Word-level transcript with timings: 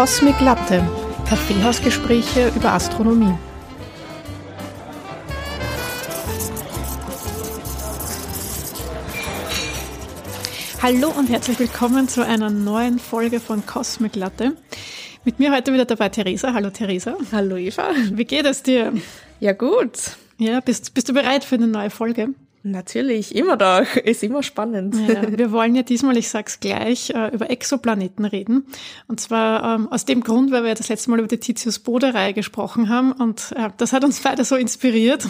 Cosmic 0.00 0.40
Latte, 0.40 0.82
Kaffeehausgespräche 1.28 2.50
über 2.56 2.72
Astronomie. 2.72 3.34
Hallo 10.80 11.10
und 11.10 11.28
herzlich 11.28 11.58
willkommen 11.58 12.08
zu 12.08 12.24
einer 12.24 12.48
neuen 12.48 12.98
Folge 12.98 13.40
von 13.40 13.66
Cosmic 13.66 14.16
Latte. 14.16 14.56
Mit 15.26 15.38
mir 15.38 15.52
heute 15.52 15.74
wieder 15.74 15.84
dabei 15.84 16.08
Theresa. 16.08 16.54
Hallo 16.54 16.70
Theresa. 16.70 17.14
Hallo 17.30 17.56
Eva. 17.56 17.90
Wie 18.12 18.24
geht 18.24 18.46
es 18.46 18.62
dir? 18.62 18.94
Ja 19.38 19.52
gut. 19.52 20.16
Ja, 20.38 20.60
bist, 20.60 20.94
bist 20.94 21.10
du 21.10 21.12
bereit 21.12 21.44
für 21.44 21.56
eine 21.56 21.66
neue 21.66 21.90
Folge? 21.90 22.30
Natürlich, 22.62 23.34
immer 23.34 23.56
doch. 23.56 23.96
Ist 24.04 24.22
immer 24.22 24.42
spannend. 24.42 24.94
Ja, 25.08 25.36
wir 25.36 25.50
wollen 25.50 25.74
ja 25.74 25.82
diesmal, 25.82 26.16
ich 26.16 26.28
sag's 26.28 26.60
gleich, 26.60 27.10
äh, 27.10 27.34
über 27.34 27.50
Exoplaneten 27.50 28.24
reden. 28.24 28.66
Und 29.08 29.20
zwar 29.20 29.76
ähm, 29.76 29.88
aus 29.90 30.04
dem 30.04 30.22
Grund, 30.22 30.50
weil 30.52 30.64
wir 30.64 30.74
das 30.74 30.88
letzte 30.88 31.10
Mal 31.10 31.18
über 31.18 31.28
die 31.28 31.38
Titius-Bode-Reihe 31.38 32.34
gesprochen 32.34 32.88
haben. 32.88 33.12
Und 33.12 33.52
äh, 33.56 33.70
das 33.76 33.92
hat 33.92 34.04
uns 34.04 34.20
beide 34.22 34.44
so 34.44 34.56
inspiriert, 34.56 35.26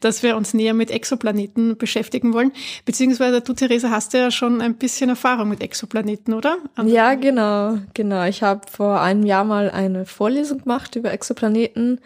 dass 0.00 0.24
wir 0.24 0.36
uns 0.36 0.52
näher 0.52 0.74
mit 0.74 0.90
Exoplaneten 0.90 1.76
beschäftigen 1.76 2.32
wollen. 2.32 2.50
Beziehungsweise 2.84 3.40
du, 3.40 3.52
Theresa, 3.52 3.90
hast 3.90 4.12
ja 4.12 4.32
schon 4.32 4.60
ein 4.60 4.74
bisschen 4.74 5.10
Erfahrung 5.10 5.48
mit 5.48 5.60
Exoplaneten, 5.60 6.34
oder? 6.34 6.56
Ja, 6.84 7.14
genau, 7.14 7.78
genau. 7.94 8.24
Ich 8.24 8.42
habe 8.42 8.62
vor 8.68 9.00
einem 9.00 9.24
Jahr 9.24 9.44
mal 9.44 9.70
eine 9.70 10.06
Vorlesung 10.06 10.62
gemacht 10.62 10.96
über 10.96 11.12
Exoplaneten 11.12 12.00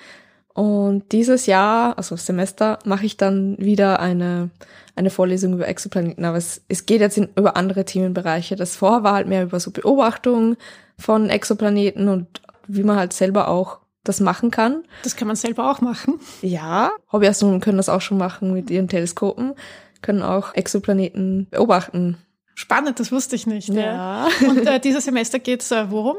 und 0.57 1.13
dieses 1.13 1.45
Jahr, 1.45 1.99
also 1.99 2.17
Semester, 2.17 2.79
mache 2.87 3.05
ich 3.05 3.19
dann 3.19 3.59
wieder 3.59 4.01
eine, 4.01 4.49
eine 4.95 5.11
Vorlesung 5.11 5.53
über 5.53 5.69
Exoplaneten. 5.69 6.25
Aber 6.25 6.39
es, 6.39 6.63
es 6.69 6.87
geht 6.87 7.03
jetzt 7.03 7.19
in, 7.19 7.29
über 7.37 7.59
andere 7.59 7.85
Themenbereiche. 7.85 8.57
Das 8.57 8.75
vorher 8.75 9.03
war 9.03 9.13
halt 9.13 9.29
mehr 9.29 9.43
über 9.43 9.61
so 9.61 9.71
Beobachtung 9.71 10.57
von 10.99 11.29
Exoplaneten 11.29 12.09
und 12.09 12.41
wie 12.69 12.85
man 12.85 12.97
halt 12.97 13.13
selber 13.13 13.49
auch 13.49 13.81
das 14.03 14.21
machen 14.21 14.51
kann. 14.51 14.85
Das 15.03 15.15
kann 15.15 15.29
man 15.29 15.37
selber 15.37 15.71
auch 15.71 15.83
machen. 15.83 16.21
Ja, 16.41 16.91
Hobbyastronomen 17.13 17.61
können 17.61 17.77
das 17.77 17.91
auch 17.91 18.01
schon 18.01 18.17
machen 18.17 18.55
mit 18.55 18.71
ihren 18.71 18.89
Teleskopen, 18.89 19.53
können 20.01 20.23
auch 20.23 20.55
Exoplaneten 20.55 21.49
beobachten. 21.51 22.17
Spannend, 22.55 22.99
das 22.99 23.13
wusste 23.13 23.37
ich 23.37 23.47
nicht. 23.47 23.69
Ja. 23.69 23.83
ja. 23.83 24.29
Und 24.49 24.67
äh, 24.67 24.81
dieses 24.81 25.05
Semester 25.05 25.39
geht's 25.39 25.71
äh, 25.71 25.91
worum? 25.91 26.17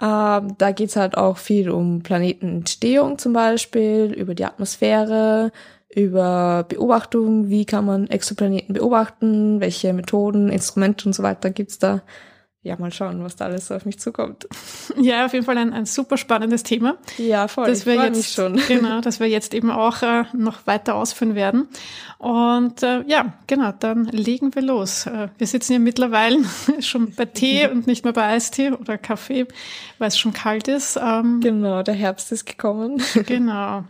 Ähm, 0.00 0.56
da 0.58 0.72
geht's 0.72 0.96
halt 0.96 1.16
auch 1.16 1.38
viel 1.38 1.70
um 1.70 2.02
Planetenentstehung 2.02 3.18
zum 3.18 3.32
Beispiel, 3.32 4.12
über 4.12 4.34
die 4.34 4.44
Atmosphäre, 4.44 5.52
über 5.94 6.66
Beobachtung, 6.68 7.48
wie 7.48 7.64
kann 7.64 7.86
man 7.86 8.06
Exoplaneten 8.08 8.74
beobachten, 8.74 9.60
welche 9.60 9.92
Methoden, 9.94 10.50
Instrumente 10.50 11.08
und 11.08 11.14
so 11.14 11.22
weiter 11.22 11.50
gibt's 11.50 11.78
da 11.78 12.02
ja, 12.66 12.76
mal 12.76 12.92
schauen, 12.92 13.22
was 13.22 13.36
da 13.36 13.46
alles 13.46 13.70
auf 13.70 13.84
mich 13.84 13.98
zukommt. 13.98 14.46
Ja, 14.98 15.26
auf 15.26 15.32
jeden 15.34 15.44
Fall 15.44 15.58
ein, 15.58 15.72
ein 15.72 15.84
super 15.84 16.16
spannendes 16.16 16.62
Thema. 16.62 16.96
Ja, 17.18 17.48
voll. 17.48 17.66
Das 17.66 17.86
wir 17.86 17.94
jetzt 17.94 18.32
schon. 18.32 18.60
Genau, 18.68 19.00
dass 19.00 19.20
wir 19.20 19.28
jetzt 19.28 19.52
eben 19.52 19.70
auch 19.70 20.02
äh, 20.02 20.24
noch 20.32 20.66
weiter 20.66 20.94
ausführen 20.94 21.34
werden. 21.34 21.68
Und 22.18 22.82
äh, 22.82 23.02
ja, 23.06 23.34
genau, 23.46 23.72
dann 23.78 24.06
legen 24.06 24.54
wir 24.54 24.62
los. 24.62 25.06
Äh, 25.06 25.28
wir 25.36 25.46
sitzen 25.46 25.74
ja 25.74 25.78
mittlerweile 25.78 26.38
schon 26.80 27.12
bei 27.12 27.26
Tee 27.26 27.68
und 27.68 27.86
nicht 27.86 28.04
mehr 28.04 28.12
bei 28.12 28.26
Eistee 28.26 28.70
oder 28.72 28.96
Kaffee, 28.96 29.46
weil 29.98 30.08
es 30.08 30.18
schon 30.18 30.32
kalt 30.32 30.66
ist. 30.68 30.98
Ähm, 31.00 31.40
genau, 31.40 31.82
der 31.82 31.94
Herbst 31.94 32.32
ist 32.32 32.46
gekommen. 32.46 33.02
Genau. 33.26 33.84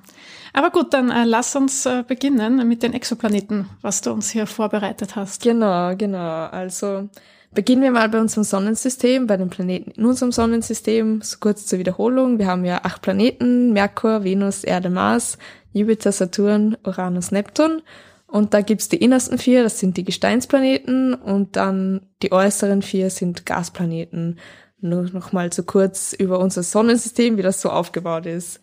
Aber 0.57 0.71
gut, 0.71 0.95
dann 0.95 1.11
äh, 1.11 1.25
lass 1.25 1.55
uns 1.55 1.85
äh, 1.85 2.03
beginnen 2.07 2.67
mit 2.67 2.83
den 2.83 2.95
Exoplaneten, 2.95 3.69
was 3.83 4.01
du 4.01 4.11
uns 4.11 4.31
hier 4.31 4.47
vorbereitet 4.47 5.15
hast. 5.15 5.43
Genau, 5.43 5.95
genau. 5.95 6.47
Also 6.47 7.11
Beginnen 7.57 7.81
wir 7.81 7.91
mal 7.91 8.11
bei 8.11 8.21
unserem 8.21 8.45
Sonnensystem, 8.45 9.27
bei 9.27 9.39
den 9.39 9.49
Planeten 9.49 9.91
in 9.93 10.05
unserem 10.05 10.31
Sonnensystem. 10.31 11.23
So 11.23 11.39
kurz 11.41 11.65
zur 11.65 11.79
Wiederholung. 11.79 12.39
Wir 12.39 12.49
haben 12.49 12.67
ja 12.67 12.85
acht 12.85 13.01
Planeten, 13.01 13.73
Merkur, 13.73 14.25
Venus, 14.25 14.63
Erde, 14.63 14.91
Mars, 14.91 15.39
Jupiter, 15.73 16.13
Saturn, 16.13 16.77
Uranus, 16.85 17.33
Neptun. 17.33 17.81
Und 18.27 18.53
da 18.53 18.61
gibt's 18.61 18.91
die 18.91 18.99
innersten 18.99 19.39
vier, 19.39 19.63
das 19.63 19.81
sind 19.81 19.97
die 19.97 20.05
Gesteinsplaneten. 20.05 21.15
Und 21.15 21.57
dann 21.57 22.03
die 22.21 22.31
äußeren 22.31 22.83
vier 22.83 23.09
sind 23.09 23.47
Gasplaneten. 23.47 24.39
Nur 24.83 25.05
noch 25.05 25.33
mal 25.33 25.51
so 25.51 25.63
kurz 25.63 26.13
über 26.13 26.41
unser 26.41 26.63
Sonnensystem, 26.63 27.39
wie 27.39 27.43
das 27.43 27.63
so 27.63 27.71
aufgebaut 27.71 28.27
ist. 28.27 28.61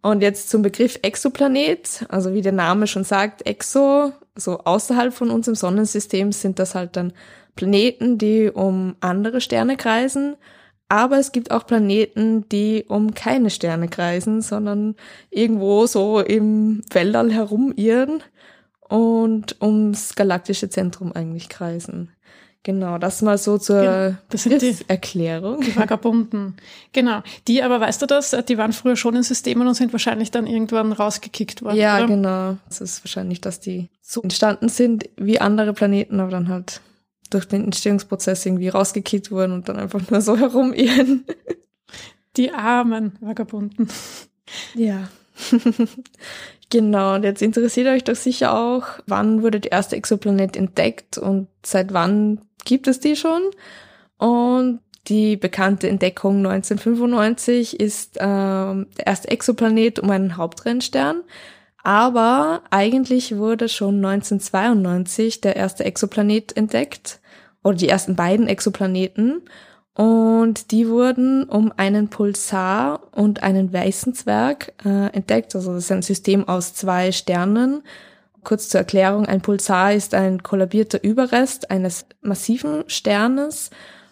Und 0.00 0.22
jetzt 0.22 0.48
zum 0.48 0.62
Begriff 0.62 0.98
Exoplanet. 1.02 2.06
Also 2.08 2.32
wie 2.32 2.40
der 2.40 2.52
Name 2.52 2.86
schon 2.86 3.04
sagt, 3.04 3.46
Exo, 3.46 4.14
so 4.34 4.60
außerhalb 4.60 5.12
von 5.12 5.28
unserem 5.28 5.56
Sonnensystem 5.56 6.32
sind 6.32 6.58
das 6.58 6.74
halt 6.74 6.96
dann 6.96 7.12
Planeten, 7.56 8.18
die 8.18 8.50
um 8.50 8.96
andere 9.00 9.40
Sterne 9.40 9.76
kreisen, 9.76 10.36
aber 10.88 11.18
es 11.18 11.30
gibt 11.30 11.52
auch 11.52 11.66
Planeten, 11.66 12.48
die 12.48 12.84
um 12.88 13.14
keine 13.14 13.50
Sterne 13.50 13.88
kreisen, 13.88 14.42
sondern 14.42 14.96
irgendwo 15.30 15.86
so 15.86 16.18
im 16.18 16.82
Weltall 16.90 17.30
herumirren 17.30 18.24
und 18.80 19.56
ums 19.62 20.16
galaktische 20.16 20.68
Zentrum 20.68 21.12
eigentlich 21.12 21.48
kreisen. 21.48 22.10
Genau, 22.62 22.98
das 22.98 23.22
mal 23.22 23.38
so 23.38 23.56
zur 23.56 23.80
genau, 23.80 24.16
das 24.28 24.42
sind 24.42 24.60
die, 24.60 24.76
Erklärung. 24.86 25.62
Die 25.62 25.74
Vagabunden. 25.74 26.56
Genau. 26.92 27.22
Die 27.48 27.62
aber, 27.62 27.80
weißt 27.80 28.02
du 28.02 28.06
das, 28.06 28.36
die 28.48 28.58
waren 28.58 28.74
früher 28.74 28.96
schon 28.96 29.16
in 29.16 29.22
Systemen 29.22 29.66
und 29.66 29.74
sind 29.74 29.92
wahrscheinlich 29.92 30.30
dann 30.30 30.46
irgendwann 30.46 30.92
rausgekickt 30.92 31.62
worden. 31.62 31.76
Ja, 31.76 31.98
oder? 31.98 32.06
genau. 32.08 32.56
Es 32.68 32.82
ist 32.82 33.02
wahrscheinlich, 33.02 33.40
dass 33.40 33.60
die 33.60 33.88
so 34.02 34.20
entstanden 34.20 34.68
sind 34.68 35.08
wie 35.16 35.40
andere 35.40 35.72
Planeten, 35.72 36.20
aber 36.20 36.32
dann 36.32 36.48
halt 36.48 36.82
durch 37.30 37.46
den 37.46 37.64
Entstehungsprozess 37.64 38.44
irgendwie 38.44 38.68
rausgekickt 38.68 39.30
wurden 39.30 39.52
und 39.52 39.68
dann 39.68 39.78
einfach 39.78 40.10
nur 40.10 40.20
so 40.20 40.36
herumirren. 40.38 41.24
Die 42.36 42.52
armen 42.52 43.16
Vagabunden. 43.20 43.88
Ja. 44.74 45.08
genau, 46.70 47.14
und 47.14 47.24
jetzt 47.24 47.42
interessiert 47.42 47.88
euch 47.88 48.04
doch 48.04 48.14
sicher 48.16 48.56
auch, 48.56 48.84
wann 49.06 49.42
wurde 49.42 49.60
der 49.60 49.72
erste 49.72 49.96
Exoplanet 49.96 50.56
entdeckt 50.56 51.18
und 51.18 51.48
seit 51.64 51.92
wann 51.92 52.42
gibt 52.64 52.86
es 52.86 53.00
die 53.00 53.16
schon? 53.16 53.42
Und 54.18 54.80
die 55.06 55.36
bekannte 55.36 55.88
Entdeckung 55.88 56.38
1995 56.46 57.80
ist 57.80 58.18
ähm, 58.20 58.86
der 58.98 59.06
erste 59.06 59.28
Exoplanet 59.28 59.98
um 59.98 60.10
einen 60.10 60.36
Hauptrennstern. 60.36 61.22
Aber 61.82 62.62
eigentlich 62.70 63.36
wurde 63.36 63.68
schon 63.68 64.04
1992 64.04 65.40
der 65.40 65.56
erste 65.56 65.84
Exoplanet 65.84 66.56
entdeckt 66.56 67.20
oder 67.62 67.76
die 67.76 67.88
ersten 67.88 68.16
beiden 68.16 68.48
Exoplaneten 68.48 69.42
und 69.94 70.70
die 70.70 70.88
wurden 70.88 71.44
um 71.44 71.72
einen 71.76 72.08
Pulsar 72.08 73.00
und 73.12 73.42
einen 73.42 73.72
weißen 73.72 74.14
Zwerg 74.14 74.72
äh, 74.84 75.12
entdeckt. 75.12 75.54
Also 75.54 75.74
das 75.74 75.84
ist 75.84 75.92
ein 75.92 76.02
System 76.02 76.48
aus 76.48 76.74
zwei 76.74 77.12
Sternen. 77.12 77.82
Kurz 78.42 78.68
zur 78.68 78.80
Erklärung, 78.80 79.26
ein 79.26 79.42
Pulsar 79.42 79.92
ist 79.92 80.14
ein 80.14 80.42
kollabierter 80.42 81.02
Überrest 81.02 81.70
eines 81.70 82.06
massiven 82.22 82.84
Sternes 82.86 83.70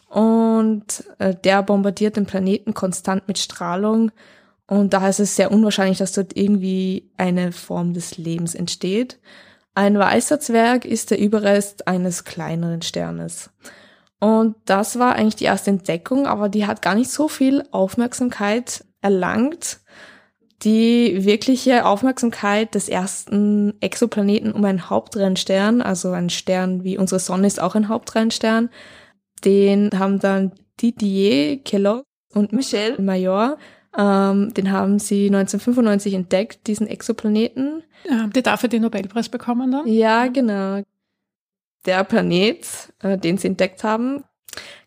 und 0.08 1.04
äh, 1.18 1.34
der 1.34 1.62
bombardiert 1.62 2.16
den 2.16 2.26
Planeten 2.26 2.74
konstant 2.74 3.26
mit 3.28 3.38
Strahlung 3.38 4.10
und 4.68 4.92
daher 4.92 5.08
ist 5.08 5.18
es 5.18 5.34
sehr 5.34 5.50
unwahrscheinlich, 5.50 5.98
dass 5.98 6.12
dort 6.12 6.36
irgendwie 6.36 7.10
eine 7.16 7.52
Form 7.52 7.94
des 7.94 8.18
Lebens 8.18 8.54
entsteht. 8.54 9.18
Ein 9.74 9.98
weißer 9.98 10.40
Zwerg 10.40 10.84
ist 10.84 11.10
der 11.10 11.18
Überrest 11.18 11.88
eines 11.88 12.24
kleineren 12.24 12.82
Sternes. 12.82 13.50
Und 14.20 14.56
das 14.66 14.98
war 14.98 15.14
eigentlich 15.14 15.36
die 15.36 15.44
erste 15.44 15.70
Entdeckung, 15.70 16.26
aber 16.26 16.50
die 16.50 16.66
hat 16.66 16.82
gar 16.82 16.94
nicht 16.94 17.10
so 17.10 17.28
viel 17.28 17.64
Aufmerksamkeit 17.70 18.84
erlangt. 19.00 19.80
Die 20.64 21.24
wirkliche 21.24 21.86
Aufmerksamkeit 21.86 22.74
des 22.74 22.88
ersten 22.90 23.80
Exoplaneten 23.80 24.52
um 24.52 24.64
einen 24.64 24.90
Hauptrennstern, 24.90 25.80
also 25.80 26.10
ein 26.10 26.30
Stern 26.30 26.84
wie 26.84 26.98
unsere 26.98 27.20
Sonne 27.20 27.46
ist 27.46 27.60
auch 27.60 27.74
ein 27.74 27.88
Hauptrennstern, 27.88 28.68
den 29.44 29.90
haben 29.98 30.18
dann 30.18 30.52
Didier 30.80 31.62
Kellogg 31.62 32.02
und 32.34 32.52
Michel 32.52 33.00
Major 33.00 33.56
ähm, 33.96 34.52
den 34.54 34.70
haben 34.70 34.98
sie 34.98 35.26
1995 35.26 36.14
entdeckt, 36.14 36.66
diesen 36.66 36.86
Exoplaneten. 36.86 37.82
Ja, 38.08 38.26
die 38.26 38.42
dafür 38.42 38.68
den 38.68 38.82
Nobelpreis 38.82 39.28
bekommen 39.28 39.70
dann? 39.72 39.86
Ja, 39.86 40.26
genau. 40.26 40.82
Der 41.86 42.04
Planet, 42.04 42.66
äh, 43.02 43.16
den 43.16 43.38
sie 43.38 43.48
entdeckt 43.48 43.84
haben, 43.84 44.24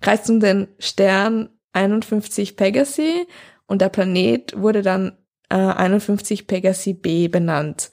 kreist 0.02 0.30
um 0.30 0.40
den 0.40 0.68
Stern 0.80 1.50
51 1.74 2.58
Pegasi 2.58 3.28
und 3.66 3.82
der 3.82 3.90
Planet 3.90 4.54
wurde 4.60 4.82
dann 4.82 5.14
äh, 5.50 5.56
51 5.56 6.48
Pegasi 6.48 6.94
b 6.94 7.28
benannt. 7.28 7.92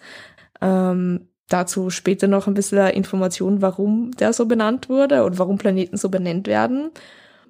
Ähm, 0.60 1.28
dazu 1.48 1.90
später 1.90 2.28
noch 2.28 2.46
ein 2.46 2.54
bisschen 2.54 2.88
Information, 2.88 3.62
warum 3.62 4.10
der 4.12 4.32
so 4.32 4.46
benannt 4.46 4.88
wurde 4.88 5.24
und 5.24 5.38
warum 5.38 5.58
Planeten 5.58 5.96
so 5.96 6.08
benannt 6.08 6.46
werden. 6.46 6.90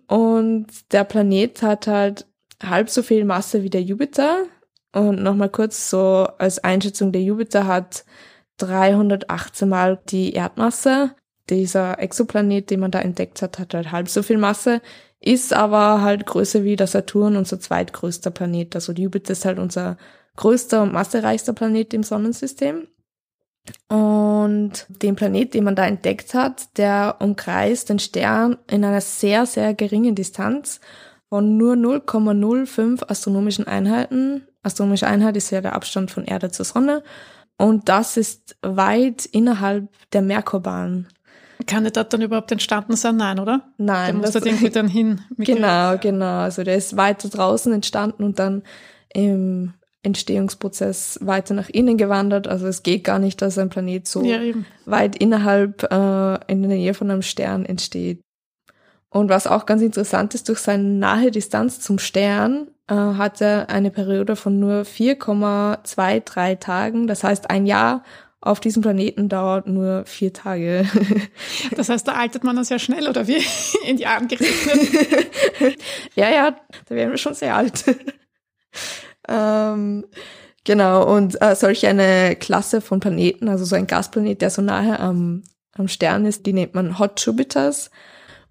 Und 0.06 0.66
der 0.92 1.04
Planet 1.04 1.62
hat 1.62 1.86
halt 1.86 2.26
halb 2.62 2.90
so 2.90 3.02
viel 3.02 3.24
Masse 3.24 3.62
wie 3.62 3.70
der 3.70 3.82
Jupiter. 3.82 4.44
Und 4.92 5.22
nochmal 5.22 5.50
kurz 5.50 5.90
so 5.90 6.26
als 6.38 6.58
Einschätzung, 6.64 7.12
der 7.12 7.22
Jupiter 7.22 7.66
hat 7.66 8.04
318 8.58 9.68
mal 9.68 10.00
die 10.08 10.32
Erdmasse. 10.32 11.14
dieser 11.50 11.98
Exoplanet, 11.98 12.70
den 12.70 12.80
man 12.80 12.90
da 12.90 13.00
entdeckt 13.00 13.40
hat, 13.40 13.58
hat 13.58 13.72
halt 13.72 13.90
halb 13.90 14.08
so 14.08 14.22
viel 14.22 14.36
Masse, 14.36 14.82
ist 15.20 15.52
aber 15.52 16.02
halt 16.02 16.26
größer 16.26 16.62
wie 16.64 16.76
der 16.76 16.86
Saturn, 16.86 17.36
unser 17.36 17.58
zweitgrößter 17.58 18.30
Planet. 18.30 18.74
Also 18.74 18.92
Jupiter 18.92 19.32
ist 19.32 19.44
halt 19.44 19.58
unser 19.58 19.96
größter 20.36 20.82
und 20.82 20.92
massereichster 20.92 21.52
Planet 21.52 21.94
im 21.94 22.02
Sonnensystem. 22.02 22.86
Und 23.88 24.86
den 24.88 25.16
Planet, 25.16 25.52
den 25.52 25.64
man 25.64 25.74
da 25.74 25.86
entdeckt 25.86 26.34
hat, 26.34 26.78
der 26.78 27.16
umkreist 27.20 27.90
den 27.90 27.98
Stern 27.98 28.56
in 28.70 28.84
einer 28.84 29.00
sehr, 29.00 29.46
sehr 29.46 29.74
geringen 29.74 30.14
Distanz 30.14 30.80
von 31.28 31.56
nur 31.56 31.74
0,05 31.74 33.08
astronomischen 33.08 33.66
Einheiten. 33.66 34.46
Astronomische 34.62 35.06
Einheit 35.06 35.36
ist 35.36 35.50
ja 35.50 35.60
der 35.60 35.74
Abstand 35.74 36.10
von 36.10 36.24
Erde 36.24 36.50
zur 36.50 36.64
Sonne. 36.64 37.02
Und 37.58 37.88
das 37.88 38.16
ist 38.16 38.56
weit 38.62 39.26
innerhalb 39.26 39.88
der 40.12 40.22
Merkurbahn. 40.22 41.08
Kann 41.66 41.82
der 41.82 41.92
dort 41.92 42.12
dann 42.12 42.22
überhaupt 42.22 42.52
entstanden 42.52 42.94
sein? 42.96 43.16
Nein, 43.16 43.40
oder? 43.40 43.62
Nein. 43.78 44.12
Der 44.12 44.14
muss 44.14 44.30
dort 44.30 44.46
irgendwie 44.46 44.70
dann 44.70 44.88
hin. 44.88 45.20
Genau, 45.36 45.98
genau. 45.98 46.40
Also 46.40 46.62
der 46.62 46.76
ist 46.76 46.96
weiter 46.96 47.28
draußen 47.28 47.72
entstanden 47.72 48.22
und 48.22 48.38
dann 48.38 48.62
im 49.12 49.74
Entstehungsprozess 50.02 51.18
weiter 51.20 51.54
nach 51.54 51.68
innen 51.68 51.96
gewandert. 51.96 52.46
Also 52.46 52.66
es 52.68 52.84
geht 52.84 53.04
gar 53.04 53.18
nicht, 53.18 53.42
dass 53.42 53.58
ein 53.58 53.68
Planet 53.68 54.06
so 54.06 54.22
ja, 54.22 54.40
weit 54.86 55.16
innerhalb 55.16 55.82
äh, 55.82 56.34
in 56.46 56.62
der 56.62 56.70
Nähe 56.70 56.94
von 56.94 57.10
einem 57.10 57.22
Stern 57.22 57.66
entsteht. 57.66 58.20
Und 59.10 59.30
was 59.30 59.46
auch 59.46 59.66
ganz 59.66 59.82
interessant 59.82 60.34
ist, 60.34 60.48
durch 60.48 60.58
seine 60.58 60.84
nahe 60.84 61.30
Distanz 61.30 61.80
zum 61.80 61.98
Stern 61.98 62.68
äh, 62.88 62.94
hat 62.94 63.40
er 63.40 63.70
eine 63.70 63.90
Periode 63.90 64.36
von 64.36 64.60
nur 64.60 64.82
4,23 64.82 66.58
Tagen. 66.58 67.06
Das 67.06 67.24
heißt, 67.24 67.50
ein 67.50 67.66
Jahr 67.66 68.02
auf 68.40 68.60
diesem 68.60 68.82
Planeten 68.82 69.28
dauert 69.28 69.66
nur 69.66 70.04
vier 70.06 70.32
Tage. 70.32 70.86
Das 71.76 71.88
heißt, 71.88 72.06
da 72.06 72.12
altert 72.12 72.44
man 72.44 72.56
dann 72.56 72.64
sehr 72.64 72.78
schnell, 72.78 73.08
oder 73.08 73.26
wie? 73.26 73.42
In 73.86 73.98
Jahren 73.98 74.28
gerechnet? 74.28 75.28
ja, 76.14 76.30
ja, 76.30 76.56
da 76.86 76.94
wären 76.94 77.10
wir 77.10 77.18
schon 77.18 77.34
sehr 77.34 77.56
alt. 77.56 77.84
ähm, 79.28 80.06
genau, 80.64 81.14
und 81.14 81.40
äh, 81.42 81.54
solch 81.56 81.86
eine 81.86 82.36
Klasse 82.36 82.80
von 82.80 83.00
Planeten, 83.00 83.48
also 83.48 83.64
so 83.64 83.76
ein 83.76 83.86
Gasplanet, 83.86 84.40
der 84.40 84.50
so 84.50 84.62
nahe 84.62 85.00
am, 85.00 85.42
am 85.72 85.88
Stern 85.88 86.24
ist, 86.26 86.46
die 86.46 86.52
nennt 86.52 86.74
man 86.74 86.98
Hot 86.98 87.20
Jupiters. 87.24 87.90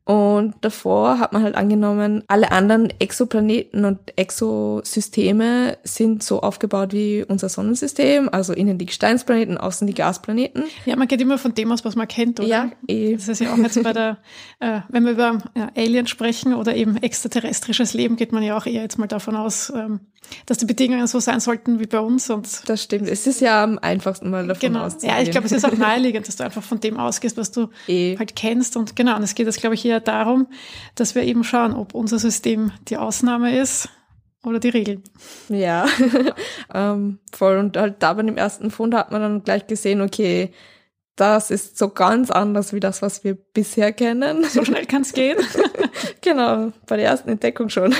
Und 0.07 0.55
davor 0.61 1.19
hat 1.19 1.33
man 1.33 1.43
halt 1.43 1.55
angenommen, 1.55 2.23
alle 2.29 2.53
anderen 2.53 2.93
Exoplaneten 2.97 3.83
und 3.83 3.99
Exosysteme 4.15 5.77
sind 5.83 6.23
so 6.23 6.39
aufgebaut 6.39 6.93
wie 6.93 7.25
unser 7.27 7.49
Sonnensystem, 7.49 8.29
also 8.31 8.53
innen 8.53 8.77
die 8.77 8.85
Gesteinsplaneten, 8.85 9.57
außen 9.57 9.85
die 9.85 9.93
Gasplaneten. 9.93 10.63
Ja, 10.85 10.95
man 10.95 11.09
geht 11.09 11.19
immer 11.19 11.37
von 11.37 11.53
dem 11.55 11.73
aus, 11.73 11.83
was 11.83 11.97
man 11.97 12.07
kennt, 12.07 12.39
oder? 12.39 12.47
Ja, 12.47 12.71
eh. 12.87 13.17
Das 13.17 13.27
ist 13.27 13.41
ja 13.41 13.51
auch 13.51 13.57
jetzt 13.57 13.83
bei 13.83 13.91
der, 13.91 14.19
äh, 14.61 14.79
wenn 14.87 15.03
wir 15.03 15.11
über 15.11 15.39
ja, 15.57 15.71
Aliens 15.75 16.09
sprechen 16.09 16.53
oder 16.53 16.73
eben 16.73 16.95
extraterrestrisches 16.95 17.93
Leben, 17.93 18.15
geht 18.15 18.31
man 18.31 18.43
ja 18.43 18.55
auch 18.57 18.65
eher 18.65 18.83
jetzt 18.83 18.97
mal 18.97 19.07
davon 19.07 19.35
aus, 19.35 19.73
ähm, 19.75 19.99
dass 20.45 20.57
die 20.57 20.65
Bedingungen 20.65 21.07
so 21.07 21.19
sein 21.19 21.41
sollten 21.41 21.79
wie 21.81 21.85
bei 21.85 21.99
uns. 21.99 22.29
Und 22.29 22.47
das 22.69 22.83
stimmt. 22.83 23.09
Es 23.09 23.27
ist 23.27 23.41
ja 23.41 23.61
am 23.61 23.77
einfachsten 23.79 24.29
mal 24.29 24.47
davon 24.47 24.61
genau. 24.61 24.85
auszugehen. 24.85 25.13
Ja, 25.13 25.21
ich 25.21 25.31
glaube, 25.31 25.47
es 25.47 25.51
ist 25.51 25.65
auch 25.65 25.71
naheliegend, 25.77 26.27
dass 26.27 26.37
du 26.37 26.45
einfach 26.45 26.63
von 26.63 26.79
dem 26.79 26.97
ausgehst, 26.97 27.37
was 27.37 27.51
du 27.51 27.67
e. 27.87 28.17
halt 28.17 28.35
kennst. 28.35 28.77
Und 28.77 28.95
genau, 28.95 29.15
und 29.17 29.23
es 29.23 29.35
geht 29.35 29.47
jetzt, 29.47 29.59
glaube 29.59 29.75
ich, 29.75 29.85
eher 29.85 29.96
darum, 29.99 30.47
dass 30.95 31.15
wir 31.15 31.23
eben 31.23 31.43
schauen, 31.43 31.73
ob 31.73 31.93
unser 31.93 32.19
System 32.19 32.71
die 32.87 32.97
Ausnahme 32.97 33.57
ist 33.57 33.89
oder 34.43 34.59
die 34.59 34.69
Regel. 34.69 35.01
Ja, 35.49 35.87
ähm, 36.73 37.19
voll. 37.31 37.57
Und 37.57 37.77
halt 37.77 37.95
da 37.99 38.13
bei 38.13 38.23
dem 38.23 38.37
ersten 38.37 38.71
Fund 38.71 38.93
hat 38.93 39.11
man 39.11 39.21
dann 39.21 39.43
gleich 39.43 39.67
gesehen, 39.67 40.01
okay, 40.01 40.53
das 41.17 41.49
ist 41.49 41.77
so 41.77 41.89
ganz 41.89 42.29
anders 42.31 42.73
wie 42.73 42.79
das, 42.79 43.01
was 43.01 43.23
wir 43.23 43.35
bisher 43.35 43.91
kennen. 43.91 44.43
So 44.45 44.63
schnell 44.63 44.85
kann 44.87 45.01
es 45.01 45.13
gehen. 45.13 45.37
genau, 46.21 46.71
bei 46.87 46.95
der 46.95 47.07
ersten 47.07 47.29
Entdeckung 47.29 47.69
schon 47.69 47.93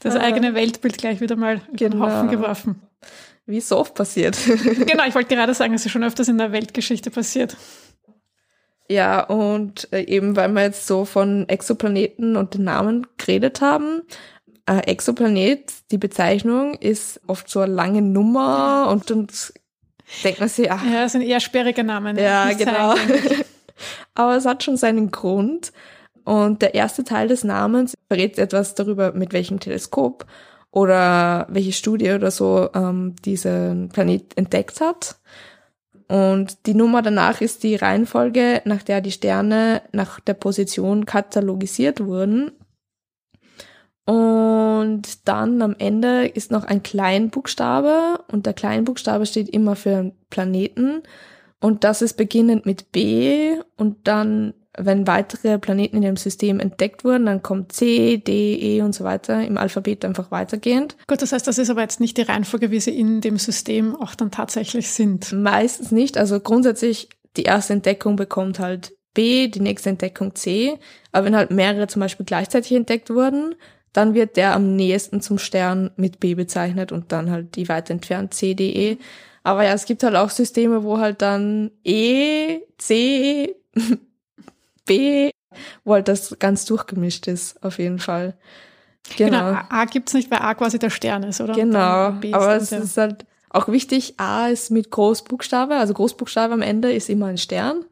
das 0.00 0.16
eigene 0.16 0.54
Weltbild 0.54 0.98
gleich 0.98 1.20
wieder 1.20 1.36
mal 1.36 1.62
genau. 1.72 1.90
den 1.90 2.00
Haufen 2.00 2.30
geworfen. 2.30 2.82
Wie 3.46 3.60
so 3.60 3.78
oft 3.78 3.94
passiert. 3.94 4.36
genau, 4.86 5.04
ich 5.06 5.14
wollte 5.14 5.34
gerade 5.34 5.54
sagen, 5.54 5.74
es 5.74 5.84
ist 5.84 5.92
schon 5.92 6.04
öfters 6.04 6.28
in 6.28 6.38
der 6.38 6.52
Weltgeschichte 6.52 7.10
passiert. 7.10 7.56
Ja, 8.92 9.22
und 9.22 9.90
äh, 9.92 10.02
eben 10.02 10.36
weil 10.36 10.50
wir 10.50 10.62
jetzt 10.62 10.86
so 10.86 11.06
von 11.06 11.48
Exoplaneten 11.48 12.36
und 12.36 12.52
den 12.54 12.64
Namen 12.64 13.06
geredet 13.16 13.62
haben, 13.62 14.02
äh, 14.66 14.80
Exoplanet, 14.80 15.72
die 15.90 15.96
Bezeichnung 15.96 16.74
ist 16.74 17.20
oft 17.26 17.48
so 17.48 17.60
eine 17.60 17.72
lange 17.72 18.02
Nummer 18.02 18.88
und, 18.90 19.10
und 19.10 19.54
denkt 20.22 20.40
man 20.40 20.48
sich, 20.50 20.70
ach. 20.70 20.84
Ja, 20.84 21.02
das 21.04 21.12
sind 21.12 21.22
eher 21.22 21.40
sperrige 21.40 21.82
Namen. 21.84 22.18
Ja, 22.18 22.52
genau. 22.52 22.94
Aber 24.14 24.36
es 24.36 24.44
hat 24.44 24.62
schon 24.62 24.76
seinen 24.76 25.10
Grund. 25.10 25.72
Und 26.24 26.60
der 26.60 26.74
erste 26.74 27.02
Teil 27.02 27.28
des 27.28 27.44
Namens 27.44 27.94
verrät 28.08 28.38
etwas 28.38 28.74
darüber, 28.74 29.12
mit 29.12 29.32
welchem 29.32 29.58
Teleskop 29.58 30.26
oder 30.70 31.46
welche 31.48 31.72
Studie 31.72 32.12
oder 32.12 32.30
so 32.30 32.68
ähm, 32.74 33.16
diesen 33.24 33.88
Planet 33.88 34.36
entdeckt 34.36 34.80
hat. 34.80 35.16
Und 36.12 36.66
die 36.66 36.74
Nummer 36.74 37.00
danach 37.00 37.40
ist 37.40 37.62
die 37.62 37.74
Reihenfolge, 37.74 38.60
nach 38.66 38.82
der 38.82 39.00
die 39.00 39.12
Sterne 39.12 39.80
nach 39.92 40.20
der 40.20 40.34
Position 40.34 41.06
katalogisiert 41.06 42.04
wurden. 42.04 42.52
Und 44.04 45.26
dann 45.26 45.62
am 45.62 45.74
Ende 45.78 46.26
ist 46.26 46.50
noch 46.50 46.64
ein 46.64 46.82
Kleinbuchstabe 46.82 48.22
und 48.30 48.44
der 48.44 48.52
Kleinbuchstabe 48.52 49.24
steht 49.24 49.48
immer 49.48 49.74
für 49.74 49.96
einen 49.96 50.12
Planeten. 50.28 51.02
Und 51.60 51.82
das 51.82 52.02
ist 52.02 52.18
beginnend 52.18 52.66
mit 52.66 52.92
B 52.92 53.56
und 53.78 54.06
dann 54.06 54.52
wenn 54.78 55.06
weitere 55.06 55.58
Planeten 55.58 55.96
in 55.96 56.02
dem 56.02 56.16
System 56.16 56.58
entdeckt 56.58 57.04
wurden, 57.04 57.26
dann 57.26 57.42
kommt 57.42 57.72
C, 57.72 58.16
D, 58.16 58.54
E 58.54 58.82
und 58.82 58.94
so 58.94 59.04
weiter 59.04 59.44
im 59.44 59.58
Alphabet 59.58 60.04
einfach 60.04 60.30
weitergehend. 60.30 60.96
Gut, 61.06 61.20
das 61.20 61.32
heißt, 61.32 61.46
das 61.46 61.58
ist 61.58 61.70
aber 61.70 61.82
jetzt 61.82 62.00
nicht 62.00 62.16
die 62.16 62.22
Reihenfolge, 62.22 62.70
wie 62.70 62.80
sie 62.80 62.98
in 62.98 63.20
dem 63.20 63.36
System 63.36 63.94
auch 63.94 64.14
dann 64.14 64.30
tatsächlich 64.30 64.90
sind. 64.90 65.32
Meistens 65.32 65.92
nicht. 65.92 66.16
Also 66.16 66.40
grundsätzlich, 66.40 67.10
die 67.36 67.42
erste 67.42 67.74
Entdeckung 67.74 68.16
bekommt 68.16 68.58
halt 68.58 68.94
B, 69.14 69.48
die 69.48 69.60
nächste 69.60 69.90
Entdeckung 69.90 70.34
C. 70.34 70.78
Aber 71.12 71.26
wenn 71.26 71.36
halt 71.36 71.50
mehrere 71.50 71.86
zum 71.86 72.00
Beispiel 72.00 72.24
gleichzeitig 72.24 72.72
entdeckt 72.72 73.10
wurden, 73.10 73.54
dann 73.92 74.14
wird 74.14 74.38
der 74.38 74.54
am 74.54 74.74
nächsten 74.74 75.20
zum 75.20 75.36
Stern 75.36 75.90
mit 75.96 76.18
B 76.18 76.34
bezeichnet 76.34 76.92
und 76.92 77.12
dann 77.12 77.30
halt 77.30 77.56
die 77.56 77.68
weiter 77.68 77.92
entfernt 77.92 78.32
C, 78.32 78.54
D, 78.54 78.70
E. 78.70 78.98
Aber 79.42 79.64
ja, 79.64 79.74
es 79.74 79.84
gibt 79.84 80.02
halt 80.02 80.16
auch 80.16 80.30
Systeme, 80.30 80.82
wo 80.82 80.98
halt 80.98 81.20
dann 81.20 81.72
E, 81.84 82.60
C, 82.78 83.54
B, 84.96 85.30
wo 85.84 85.94
halt 85.94 86.08
das 86.08 86.36
ganz 86.38 86.64
durchgemischt 86.64 87.26
ist, 87.28 87.62
auf 87.62 87.78
jeden 87.78 87.98
Fall. 87.98 88.34
Genau, 89.16 89.50
genau 89.50 89.60
A 89.68 89.84
gibt's 89.84 90.14
nicht, 90.14 90.30
weil 90.30 90.38
A 90.40 90.54
quasi 90.54 90.78
der 90.78 90.90
Stern 90.90 91.22
ist, 91.24 91.40
oder? 91.40 91.54
Genau, 91.54 91.78
aber 91.78 92.56
es 92.56 92.72
ist 92.72 92.96
halt 92.96 93.26
auch 93.50 93.68
wichtig, 93.68 94.14
A 94.18 94.48
ist 94.48 94.70
mit 94.70 94.90
Großbuchstabe, 94.90 95.74
also 95.74 95.92
Großbuchstabe 95.92 96.54
am 96.54 96.62
Ende 96.62 96.92
ist 96.92 97.10
immer 97.10 97.26
ein 97.26 97.38
Stern. 97.38 97.84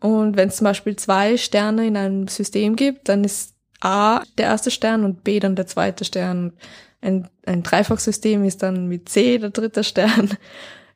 Und 0.00 0.36
wenn 0.36 0.48
es 0.48 0.56
zum 0.56 0.64
Beispiel 0.64 0.96
zwei 0.96 1.36
Sterne 1.36 1.86
in 1.86 1.96
einem 1.96 2.28
System 2.28 2.76
gibt, 2.76 3.08
dann 3.08 3.24
ist 3.24 3.54
A 3.80 4.22
der 4.38 4.46
erste 4.46 4.70
Stern 4.70 5.04
und 5.04 5.24
B 5.24 5.40
dann 5.40 5.56
der 5.56 5.66
zweite 5.66 6.04
Stern. 6.04 6.52
Ein, 7.00 7.28
ein 7.46 7.62
Dreifachsystem 7.62 8.44
ist 8.44 8.62
dann 8.62 8.86
mit 8.86 9.08
C 9.08 9.38
der 9.38 9.50
dritte 9.50 9.84
Stern. 9.84 10.36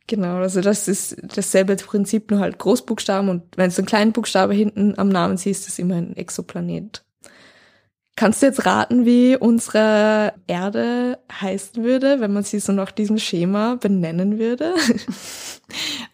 Genau, 0.07 0.37
also 0.37 0.61
das 0.61 0.89
ist 0.89 1.17
dasselbe 1.23 1.77
Prinzip, 1.77 2.31
nur 2.31 2.41
halt 2.41 2.59
Großbuchstaben 2.59 3.29
und 3.29 3.43
wenn 3.57 3.71
du 3.71 3.77
einen 3.77 3.87
kleinen 3.87 4.13
Buchstabe 4.13 4.55
hinten 4.55 4.99
am 4.99 5.09
Namen 5.09 5.37
siehst, 5.37 5.69
ist 5.69 5.79
immer 5.79 5.97
ein 5.97 6.17
Exoplanet. 6.17 7.05
Kannst 8.15 8.43
du 8.43 8.47
jetzt 8.47 8.67
raten, 8.67 9.07
wie 9.07 9.37
unsere 9.37 10.35
Erde 10.47 11.19
heißen 11.41 11.83
würde, 11.83 12.21
wenn 12.21 12.33
man 12.33 12.43
sie 12.43 12.59
so 12.59 12.73
nach 12.73 12.91
diesem 12.91 13.19
Schema 13.19 13.77
benennen 13.77 14.39
würde? 14.39 14.75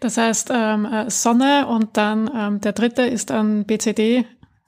Das 0.00 0.16
heißt 0.16 0.50
ähm, 0.54 0.84
äh, 0.84 1.10
Sonne 1.10 1.66
und 1.66 1.96
dann 1.96 2.30
ähm, 2.32 2.60
der 2.60 2.72
dritte 2.72 3.02
ist 3.02 3.30
dann 3.30 3.64
BCD, 3.64 4.24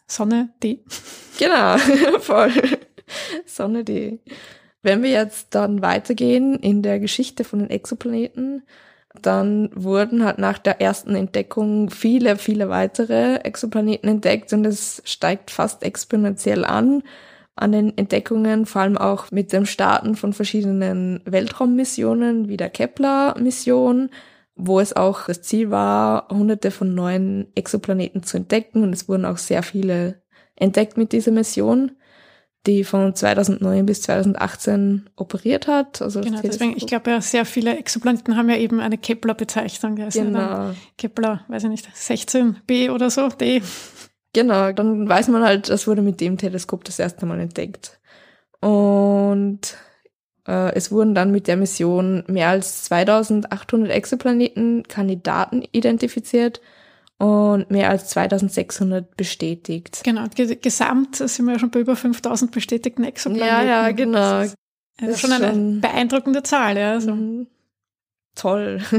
Sonne 0.08 0.48
D. 0.60 0.80
Genau, 1.38 1.78
voll. 2.18 2.52
Sonne 3.46 3.84
D. 3.84 4.18
Wenn 4.82 5.04
wir 5.04 5.10
jetzt 5.10 5.54
dann 5.54 5.80
weitergehen 5.82 6.56
in 6.56 6.82
der 6.82 6.98
Geschichte 6.98 7.44
von 7.44 7.60
den 7.60 7.70
Exoplaneten, 7.70 8.64
dann 9.23 9.71
wurden 9.75 10.25
halt 10.25 10.38
nach 10.38 10.59
der 10.59 10.81
ersten 10.81 11.14
Entdeckung 11.14 11.90
viele, 11.90 12.37
viele 12.37 12.69
weitere 12.69 13.37
Exoplaneten 13.37 14.09
entdeckt 14.09 14.52
und 14.52 14.64
es 14.64 15.02
steigt 15.05 15.50
fast 15.50 15.83
exponentiell 15.83 16.64
an 16.64 17.02
an 17.57 17.73
den 17.73 17.97
Entdeckungen, 17.97 18.64
vor 18.64 18.83
allem 18.83 18.97
auch 18.97 19.31
mit 19.31 19.52
dem 19.52 19.67
Starten 19.67 20.17
von 20.17 20.33
verschiedenen 20.33 21.21
Weltraummissionen 21.26 22.49
wie 22.49 22.57
der 22.57 22.71
Kepler-Mission, 22.71 24.09
wo 24.57 24.81
es 24.81 24.97
auch 24.97 25.26
das 25.26 25.43
Ziel 25.43 25.71
war, 25.71 26.29
hunderte 26.31 26.71
von 26.71 26.95
neuen 26.95 27.49
Exoplaneten 27.55 28.23
zu 28.23 28.38
entdecken 28.38 28.83
und 28.83 28.95
es 28.95 29.09
wurden 29.09 29.26
auch 29.26 29.37
sehr 29.37 29.62
viele 29.62 30.23
entdeckt 30.57 30.97
mit 30.97 31.12
dieser 31.12 31.33
Mission. 31.33 31.93
Die 32.67 32.85
von 32.85 33.14
2009 33.14 33.87
bis 33.87 34.02
2018 34.02 35.09
operiert 35.17 35.67
hat. 35.67 36.02
Also 36.02 36.21
genau, 36.21 36.40
deswegen, 36.43 36.76
ich 36.76 36.87
glaube 36.87 37.11
ja, 37.11 37.21
sehr 37.21 37.47
viele 37.47 37.76
Exoplaneten 37.79 38.37
haben 38.37 38.50
ja 38.50 38.57
eben 38.57 38.81
eine 38.81 38.99
Kepler-Bezeichnung. 38.99 39.97
Genau. 39.97 40.73
Kepler, 40.99 41.45
weiß 41.49 41.64
ich 41.64 41.71
nicht, 41.71 41.88
16b 41.88 42.90
oder 42.90 43.09
so, 43.11 43.29
D. 43.29 43.62
Genau, 44.33 44.73
dann 44.73 45.09
weiß 45.09 45.29
man 45.29 45.43
halt, 45.43 45.71
das 45.71 45.87
wurde 45.87 46.02
mit 46.02 46.21
dem 46.21 46.37
Teleskop 46.37 46.85
das 46.85 46.99
erste 46.99 47.25
Mal 47.26 47.40
entdeckt. 47.40 47.99
Und 48.61 49.76
äh, 50.47 50.75
es 50.75 50.93
wurden 50.93 51.14
dann 51.14 51.31
mit 51.31 51.47
der 51.47 51.57
Mission 51.57 52.25
mehr 52.26 52.50
als 52.50 52.85
2800 52.85 53.90
Exoplaneten-Kandidaten 53.90 55.62
identifiziert 55.73 56.61
und 57.20 57.70
mehr 57.70 57.90
als 57.90 58.08
2600 58.08 59.14
bestätigt. 59.14 60.00
Genau, 60.04 60.24
gesamt 60.34 61.16
sind 61.16 61.44
wir 61.44 61.52
ja 61.52 61.58
schon 61.58 61.70
bei 61.70 61.80
über 61.80 61.94
5000 61.94 62.50
bestätigten 62.50 63.04
Exoplaneten. 63.04 63.46
Ja, 63.46 63.62
ja, 63.62 63.92
genau. 63.92 64.40
Das 64.40 64.46
ist, 64.46 64.56
das 64.98 65.10
ist 65.10 65.20
schon 65.20 65.32
eine 65.32 65.48
schon 65.50 65.80
beeindruckende 65.82 66.42
Zahl, 66.42 66.78
ja. 66.78 66.92
Also. 66.92 67.14
Mhm. 67.14 67.46
Toll, 68.36 68.80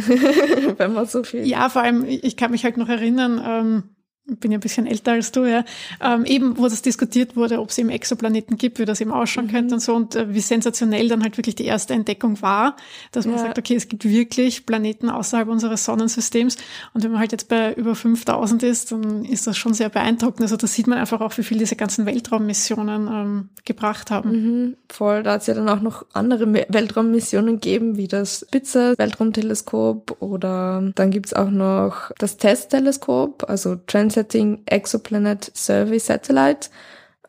wenn 0.78 0.94
man 0.94 1.08
so 1.08 1.24
viel. 1.24 1.48
Ja, 1.48 1.70
vor 1.70 1.82
allem, 1.82 2.06
ich 2.06 2.38
kann 2.38 2.52
mich 2.52 2.64
halt 2.64 2.78
noch 2.78 2.90
erinnern, 2.90 3.42
ähm, 3.44 3.91
bin 4.26 4.52
ja 4.52 4.58
ein 4.58 4.62
bisschen 4.62 4.86
älter 4.86 5.14
als 5.14 5.32
du, 5.32 5.46
ja, 5.46 5.66
ähm, 6.00 6.26
eben 6.26 6.58
wo 6.58 6.64
das 6.64 6.82
diskutiert 6.82 7.36
wurde, 7.36 7.60
ob 7.60 7.70
es 7.70 7.78
eben 7.78 7.90
Exoplaneten 7.90 8.56
gibt, 8.56 8.78
wie 8.80 8.86
das 8.86 9.02
eben 9.02 9.12
ausschauen 9.12 9.48
mhm. 9.48 9.52
könnte 9.52 9.74
und 9.76 9.80
so 9.80 9.96
und 9.96 10.16
äh, 10.16 10.34
wie 10.34 10.40
sensationell 10.40 11.10
dann 11.10 11.24
halt 11.24 11.38
wirklich 11.38 11.56
die 11.56 11.66
erste 11.66 11.94
Entdeckung 11.94 12.42
war, 12.42 12.76
dass 13.12 13.26
man 13.26 13.36
ja. 13.36 13.42
sagt, 13.42 13.58
okay, 13.58 13.76
es 13.76 13.88
gibt 13.88 14.06
wirklich 14.06 14.66
Planeten 14.66 15.10
außerhalb 15.10 15.48
unseres 15.48 15.86
Sonnensystems 15.86 16.58
und 16.94 17.04
wenn 17.04 17.12
man 17.12 17.20
halt 17.20 17.32
jetzt 17.32 17.50
bei 17.50 17.74
über 17.74 17.96
5000 17.96 18.64
ist, 18.64 18.92
dann 18.92 19.26
ist 19.26 19.48
das 19.48 19.58
schon 19.58 19.74
sehr 19.74 19.90
beeindruckend. 19.90 20.42
Also 20.44 20.56
da 20.56 20.68
sieht 20.68 20.88
man 20.88 21.00
einfach 21.00 21.20
auch, 21.22 21.36
wie 21.38 21.44
viel 21.44 21.58
diese 21.58 21.76
ganzen 21.76 22.06
Weltraummissionen 22.06 23.08
ähm, 23.08 23.50
gebracht 23.66 24.12
haben. 24.12 24.32
Mhm, 24.32 24.78
voll, 24.90 25.24
da 25.24 25.34
hat 25.34 25.42
es 25.42 25.48
ja 25.48 25.56
dann 25.56 25.68
auch 25.68 25.82
noch 25.82 26.06
andere 26.14 26.54
Weltraummissionen 26.54 27.56
gegeben, 27.56 27.98
wie 27.98 28.08
das 28.08 28.46
Spitzer 28.48 28.96
Weltraumteleskop 28.98 30.18
oder 30.22 30.92
dann 30.94 31.12
gibt's 31.12 31.34
auch 31.34 31.50
noch 31.50 32.12
das 32.20 32.38
Testteleskop, 32.38 33.50
also 33.50 33.76
Trans 33.88 34.11
Setting 34.12 34.64
Exoplanet 34.66 35.52
Survey 35.56 36.00
Satellite 36.00 36.70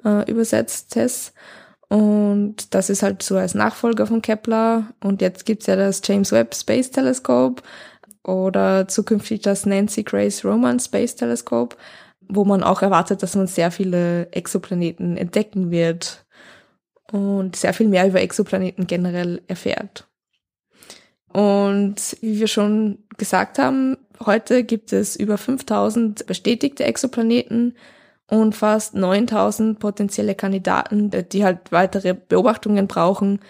äh, 0.05 0.31
übersetzt, 0.31 0.93
TESS. 0.93 1.33
Und 1.89 2.75
das 2.75 2.89
ist 2.89 3.03
halt 3.03 3.23
so 3.23 3.37
als 3.37 3.55
Nachfolger 3.55 4.07
von 4.07 4.23
Kepler. 4.23 4.93
Und 5.03 5.21
jetzt 5.21 5.45
gibt's 5.45 5.67
ja 5.67 5.77
das 5.77 6.01
James 6.05 6.33
Webb 6.33 6.55
Space 6.55 6.91
Telescope 6.91 7.63
oder 8.25 8.89
zukünftig 8.89 9.43
das 9.43 9.67
Nancy 9.67 10.03
Grace 10.03 10.45
Roman 10.45 10.81
Space 10.81 11.17
Telescope, 11.17 11.77
wo 12.21 12.45
man 12.45 12.63
auch 12.63 12.83
erwartet, 12.83 13.23
dass 13.23 13.37
man 13.37 13.47
sehr 13.47 13.71
viele 13.71 14.31
Exoplaneten 14.33 15.17
entdecken 15.17 15.71
wird 15.71 16.25
und 17.11 17.57
sehr 17.57 17.75
viel 17.75 17.89
mehr 17.89 18.07
über 18.07 18.21
Exoplaneten 18.21 18.87
generell 18.87 19.43
erfährt. 19.47 20.09
Und 21.33 22.17
wie 22.21 22.41
wir 22.41 22.49
schon 22.49 22.99
gesagt 23.17 23.59
haben, 23.59 23.97
heute 24.25 24.65
gibt 24.65 24.93
es 24.93 25.17
über 25.17 25.39
5000 25.39 26.27
bestätigte 26.27 26.85
Exoplaneten 26.85 27.75
und 28.29 28.55
fast 28.55 28.95
9000 28.95 29.79
potenzielle 29.79 30.35
Kandidaten, 30.35 31.11
die 31.31 31.45
halt 31.45 31.73
weitere 31.73 32.15
Beobachtungen 32.15 32.87
brauchen, 32.87 33.41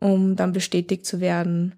um 0.00 0.36
dann 0.36 0.52
bestätigt 0.52 1.06
zu 1.06 1.20
werden. 1.20 1.74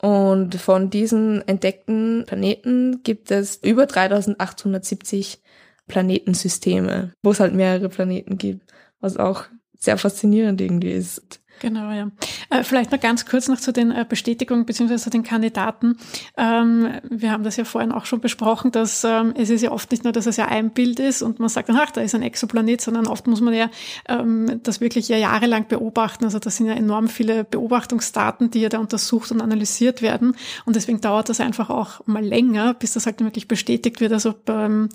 Und 0.00 0.54
von 0.54 0.88
diesen 0.88 1.46
entdeckten 1.46 2.24
Planeten 2.26 3.02
gibt 3.02 3.30
es 3.30 3.56
über 3.56 3.86
3870 3.86 5.42
Planetensysteme, 5.88 7.12
wo 7.22 7.32
es 7.32 7.40
halt 7.40 7.54
mehrere 7.54 7.88
Planeten 7.88 8.38
gibt, 8.38 8.72
was 9.00 9.16
auch 9.16 9.44
sehr 9.78 9.98
faszinierend 9.98 10.60
irgendwie 10.60 10.92
ist. 10.92 11.39
Genau, 11.60 11.92
ja. 11.92 12.10
Äh, 12.48 12.64
vielleicht 12.64 12.90
noch 12.90 13.00
ganz 13.00 13.26
kurz 13.26 13.46
noch 13.46 13.60
zu 13.60 13.70
den 13.70 13.90
äh, 13.90 14.06
Bestätigungen 14.08 14.64
beziehungsweise 14.64 15.10
den 15.10 15.22
Kandidaten. 15.22 15.98
Ähm, 16.38 16.88
wir 17.08 17.30
haben 17.30 17.44
das 17.44 17.56
ja 17.56 17.64
vorhin 17.64 17.92
auch 17.92 18.06
schon 18.06 18.20
besprochen, 18.20 18.72
dass 18.72 19.04
ähm, 19.04 19.34
es 19.36 19.50
ist 19.50 19.60
ja 19.60 19.70
oft 19.70 19.90
nicht 19.90 20.02
nur, 20.02 20.12
dass 20.14 20.26
es 20.26 20.38
ja 20.38 20.46
ein 20.46 20.70
Bild 20.70 20.98
ist 20.98 21.20
und 21.20 21.38
man 21.38 21.50
sagt 21.50 21.68
dann, 21.68 21.76
ach, 21.76 21.90
da 21.90 22.00
ist 22.00 22.14
ein 22.14 22.22
Exoplanet, 22.22 22.80
sondern 22.80 23.06
oft 23.06 23.26
muss 23.26 23.42
man 23.42 23.52
ja 23.52 23.68
ähm, 24.08 24.60
das 24.62 24.80
wirklich 24.80 25.08
ja 25.08 25.18
jahrelang 25.18 25.68
beobachten. 25.68 26.24
Also 26.24 26.38
das 26.38 26.56
sind 26.56 26.66
ja 26.66 26.72
enorm 26.72 27.08
viele 27.08 27.44
Beobachtungsdaten, 27.44 28.50
die 28.50 28.62
ja 28.62 28.70
da 28.70 28.78
untersucht 28.78 29.30
und 29.30 29.42
analysiert 29.42 30.00
werden. 30.00 30.34
Und 30.64 30.76
deswegen 30.76 31.02
dauert 31.02 31.28
das 31.28 31.40
einfach 31.40 31.68
auch 31.68 32.00
mal 32.06 32.24
länger, 32.24 32.72
bis 32.72 32.94
das 32.94 33.04
halt 33.04 33.20
wirklich 33.20 33.48
bestätigt 33.48 34.00
wird. 34.00 34.14
Also 34.14 34.34
beim 34.46 34.88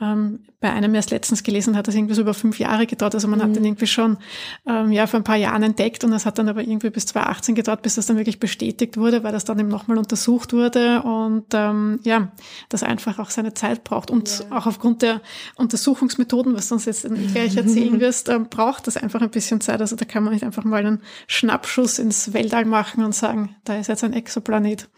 ähm, 0.00 0.40
bei 0.60 0.70
einem 0.70 0.94
erst 0.94 1.10
letztens 1.10 1.42
gelesen 1.42 1.76
hat, 1.76 1.88
das 1.88 1.94
irgendwie 1.94 2.14
so 2.14 2.22
über 2.22 2.34
fünf 2.34 2.58
Jahre 2.58 2.86
gedauert. 2.86 3.14
Also 3.14 3.26
man 3.28 3.38
mhm. 3.38 3.42
hat 3.42 3.56
den 3.56 3.64
irgendwie 3.64 3.86
schon 3.86 4.18
ähm, 4.66 4.92
ja 4.92 5.06
vor 5.06 5.20
ein 5.20 5.24
paar 5.24 5.36
Jahren 5.36 5.62
entdeckt 5.62 6.04
und 6.04 6.10
das 6.10 6.26
hat 6.26 6.38
dann 6.38 6.48
aber 6.48 6.62
irgendwie 6.62 6.90
bis 6.90 7.06
2018 7.06 7.54
gedauert, 7.54 7.82
bis 7.82 7.96
das 7.96 8.06
dann 8.06 8.16
wirklich 8.16 8.38
bestätigt 8.38 8.96
wurde, 8.96 9.24
weil 9.24 9.32
das 9.32 9.44
dann 9.44 9.58
eben 9.58 9.68
nochmal 9.68 9.98
untersucht 9.98 10.52
wurde 10.52 11.02
und 11.02 11.46
ähm, 11.52 12.00
ja, 12.04 12.28
das 12.68 12.82
einfach 12.82 13.18
auch 13.18 13.30
seine 13.30 13.54
Zeit 13.54 13.84
braucht. 13.84 14.10
Und 14.10 14.44
ja. 14.50 14.56
auch 14.56 14.66
aufgrund 14.66 15.02
der 15.02 15.20
Untersuchungsmethoden, 15.56 16.54
was 16.54 16.68
du 16.68 16.74
uns 16.74 16.84
jetzt 16.84 17.06
gleich 17.32 17.56
erzählen 17.56 17.98
wirst, 18.00 18.28
ähm, 18.28 18.48
braucht 18.48 18.86
das 18.86 18.96
einfach 18.96 19.20
ein 19.20 19.30
bisschen 19.30 19.60
Zeit. 19.60 19.80
Also 19.80 19.96
da 19.96 20.04
kann 20.04 20.22
man 20.22 20.32
nicht 20.32 20.44
einfach 20.44 20.64
mal 20.64 20.84
einen 20.84 21.02
Schnappschuss 21.26 21.98
ins 21.98 22.32
Weltall 22.32 22.64
machen 22.64 23.04
und 23.04 23.14
sagen, 23.14 23.56
da 23.64 23.76
ist 23.76 23.88
jetzt 23.88 24.04
ein 24.04 24.12
Exoplanet. 24.12 24.88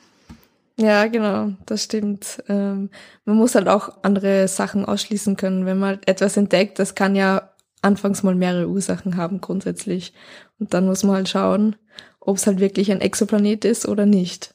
Ja, 0.80 1.08
genau, 1.08 1.52
das 1.66 1.84
stimmt. 1.84 2.42
Ähm, 2.49 2.88
man 3.26 3.37
muss 3.37 3.54
halt 3.54 3.68
auch 3.68 4.02
andere 4.02 4.49
Sachen 4.49 4.87
ausschließen 4.87 5.37
können. 5.37 5.66
Wenn 5.66 5.78
man 5.78 5.99
etwas 6.06 6.38
entdeckt, 6.38 6.78
das 6.78 6.94
kann 6.94 7.14
ja 7.14 7.50
anfangs 7.82 8.22
mal 8.22 8.34
mehrere 8.34 8.66
Ursachen 8.66 9.16
haben 9.16 9.42
grundsätzlich. 9.42 10.14
Und 10.58 10.72
dann 10.72 10.87
muss 10.87 11.02
man 11.02 11.16
halt 11.16 11.28
schauen, 11.28 11.76
ob 12.18 12.38
es 12.38 12.46
halt 12.46 12.60
wirklich 12.60 12.90
ein 12.90 13.02
Exoplanet 13.02 13.66
ist 13.66 13.87
oder 13.87 14.06
nicht. 14.06 14.54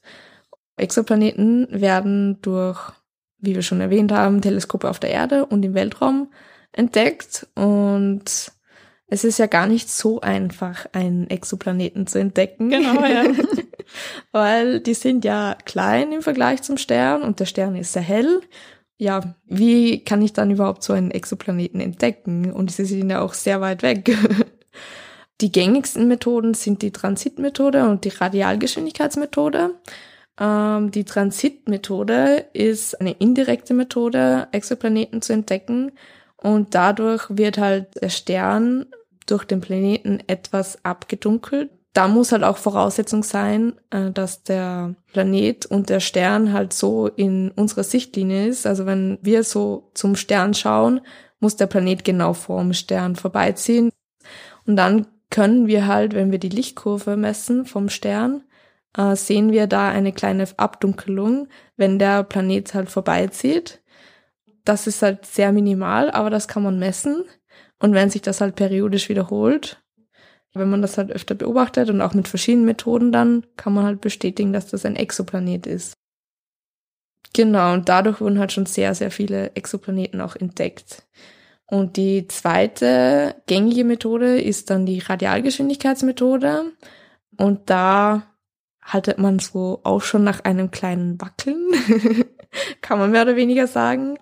Exoplaneten 0.78 1.68
werden 1.70 2.42
durch, 2.42 2.92
wie 3.38 3.54
wir 3.54 3.62
schon 3.62 3.82
erwähnt 3.82 4.12
haben, 4.12 4.42
Teleskope 4.42 4.90
auf 4.90 5.00
der 5.00 5.12
Erde 5.12 5.46
und 5.46 5.64
im 5.64 5.76
Weltraum 5.76 6.32
entdeckt. 6.72 7.48
Und 7.54 8.52
es 9.08 9.24
ist 9.24 9.38
ja 9.38 9.46
gar 9.46 9.68
nicht 9.68 9.92
so 9.92 10.22
einfach, 10.22 10.88
einen 10.92 11.30
Exoplaneten 11.30 12.08
zu 12.08 12.20
entdecken. 12.20 12.70
Genau, 12.70 13.06
ja. 13.06 13.26
Weil 14.32 14.80
die 14.80 14.94
sind 14.94 15.26
ja 15.26 15.58
klein 15.66 16.12
im 16.12 16.22
Vergleich 16.22 16.62
zum 16.62 16.78
Stern 16.78 17.22
und 17.22 17.40
der 17.40 17.46
Stern 17.46 17.76
ist 17.76 17.94
sehr 17.94 18.02
hell. 18.02 18.42
Ja, 18.98 19.36
wie 19.46 20.04
kann 20.04 20.22
ich 20.22 20.34
dann 20.34 20.52
überhaupt 20.52 20.84
so 20.84 20.94
einen 20.94 21.12
Exoplaneten 21.12 21.82
entdecken? 21.82 22.52
Und 22.52 22.72
sie 22.72 22.86
sind 22.86 23.10
ja 23.10 23.22
auch 23.22 23.34
sehr 23.34 23.62
weit 23.62 23.84
weg. 23.84 24.16
Die 25.42 25.52
gängigsten 25.52 26.08
Methoden 26.08 26.54
sind 26.54 26.82
die 26.82 26.92
Transitmethode 26.92 27.90
und 27.90 28.06
die 28.06 28.10
Radialgeschwindigkeitsmethode. 28.10 29.72
Ähm, 30.40 30.92
die 30.92 31.04
Transitmethode 31.04 32.46
ist 32.54 33.00
eine 33.02 33.12
indirekte 33.12 33.74
Methode, 33.74 34.48
Exoplaneten 34.54 35.22
zu 35.22 35.34
entdecken. 35.34 35.92
Und 36.38 36.74
dadurch 36.74 37.26
wird 37.30 37.58
halt 37.58 38.02
der 38.02 38.10
Stern 38.10 38.86
durch 39.26 39.44
den 39.44 39.60
Planeten 39.60 40.20
etwas 40.28 40.84
abgedunkelt 40.86 41.70
da 41.96 42.10
muss 42.10 42.34
halt 42.34 42.44
auch 42.44 42.58
Voraussetzung 42.58 43.24
sein, 43.24 43.74
äh, 43.90 44.12
dass 44.12 44.44
der 44.44 44.96
Planet 45.14 45.66
und 45.66 45.90
der 45.90 46.02
Stern 46.02 46.52
halt 46.52 46.74
so 46.74 47.08
in 47.08 47.52
unserer 47.52 47.84
Sichtlinie 47.84 48.48
ist. 48.48 48.68
Also 48.68 48.86
wenn 48.86 49.18
wir 49.22 49.44
so 49.46 49.90
zum 49.94 50.18
Stern 50.18 50.54
schauen, 50.54 51.00
muss 51.40 51.56
der 51.56 51.68
Planet 51.68 52.04
genau 52.04 52.34
vor 52.34 52.62
dem 52.62 52.74
Stern 52.74 53.16
vorbeiziehen. 53.16 53.92
Und 54.68 54.76
dann 54.76 55.08
können 55.30 55.68
wir 55.68 55.88
halt, 55.88 56.14
wenn 56.14 56.32
wir 56.32 56.40
die 56.40 56.50
Lichtkurve 56.50 57.16
messen 57.16 57.66
vom 57.66 57.88
Stern, 57.88 58.44
äh, 58.98 59.16
sehen 59.16 59.54
wir 59.54 59.66
da 59.66 59.88
eine 59.88 60.12
kleine 60.12 60.48
Abdunkelung, 60.58 61.48
wenn 61.78 61.98
der 61.98 62.24
Planet 62.24 62.74
halt 62.74 62.90
vorbeizieht. 62.90 63.82
Das 64.66 64.86
ist 64.86 65.02
halt 65.02 65.26
sehr 65.26 65.54
minimal, 65.54 66.12
aber 66.12 66.30
das 66.30 66.50
kann 66.50 66.64
man 66.64 66.78
messen. 66.78 67.24
Und 67.80 67.94
wenn 67.94 68.10
sich 68.10 68.22
das 68.22 68.42
halt 68.42 68.56
periodisch 68.56 69.08
wiederholt, 69.08 69.82
wenn 70.60 70.70
man 70.70 70.82
das 70.82 70.98
halt 70.98 71.12
öfter 71.12 71.36
beobachtet 71.36 71.90
und 71.90 72.02
auch 72.02 72.14
mit 72.14 72.28
verschiedenen 72.28 72.66
Methoden 72.66 73.12
dann, 73.12 73.46
kann 73.58 73.74
man 73.74 73.86
halt 73.86 74.02
bestätigen, 74.02 74.54
dass 74.54 74.68
das 74.68 74.86
ein 74.86 74.96
Exoplanet 74.96 75.68
ist. 75.68 75.94
Genau, 77.34 77.74
und 77.74 77.90
dadurch 77.90 78.22
wurden 78.22 78.40
halt 78.40 78.54
schon 78.54 78.66
sehr, 78.66 78.96
sehr 78.96 79.12
viele 79.12 79.52
Exoplaneten 79.56 80.22
auch 80.22 80.36
entdeckt. 80.36 81.04
Und 81.68 81.98
die 81.98 82.28
zweite 82.28 83.36
gängige 83.48 83.84
Methode 83.84 84.40
ist 84.40 84.70
dann 84.70 84.86
die 84.86 85.00
Radialgeschwindigkeitsmethode. 85.00 86.72
Und 87.38 87.70
da 87.70 88.24
haltet 88.82 89.18
man 89.18 89.40
so 89.40 89.82
auch 89.84 90.02
schon 90.02 90.24
nach 90.24 90.46
einem 90.46 90.72
kleinen 90.72 91.20
Wackeln, 91.20 91.72
kann 92.82 93.00
man 93.00 93.12
mehr 93.12 93.24
oder 93.24 93.36
weniger 93.36 93.68
sagen. 93.68 94.18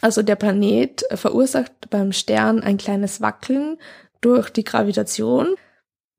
Also 0.00 0.22
der 0.22 0.36
Planet 0.36 1.04
verursacht 1.14 1.90
beim 1.90 2.12
Stern 2.12 2.60
ein 2.60 2.76
kleines 2.76 3.20
Wackeln, 3.20 3.78
durch 4.20 4.50
die 4.50 4.64
Gravitation. 4.64 5.54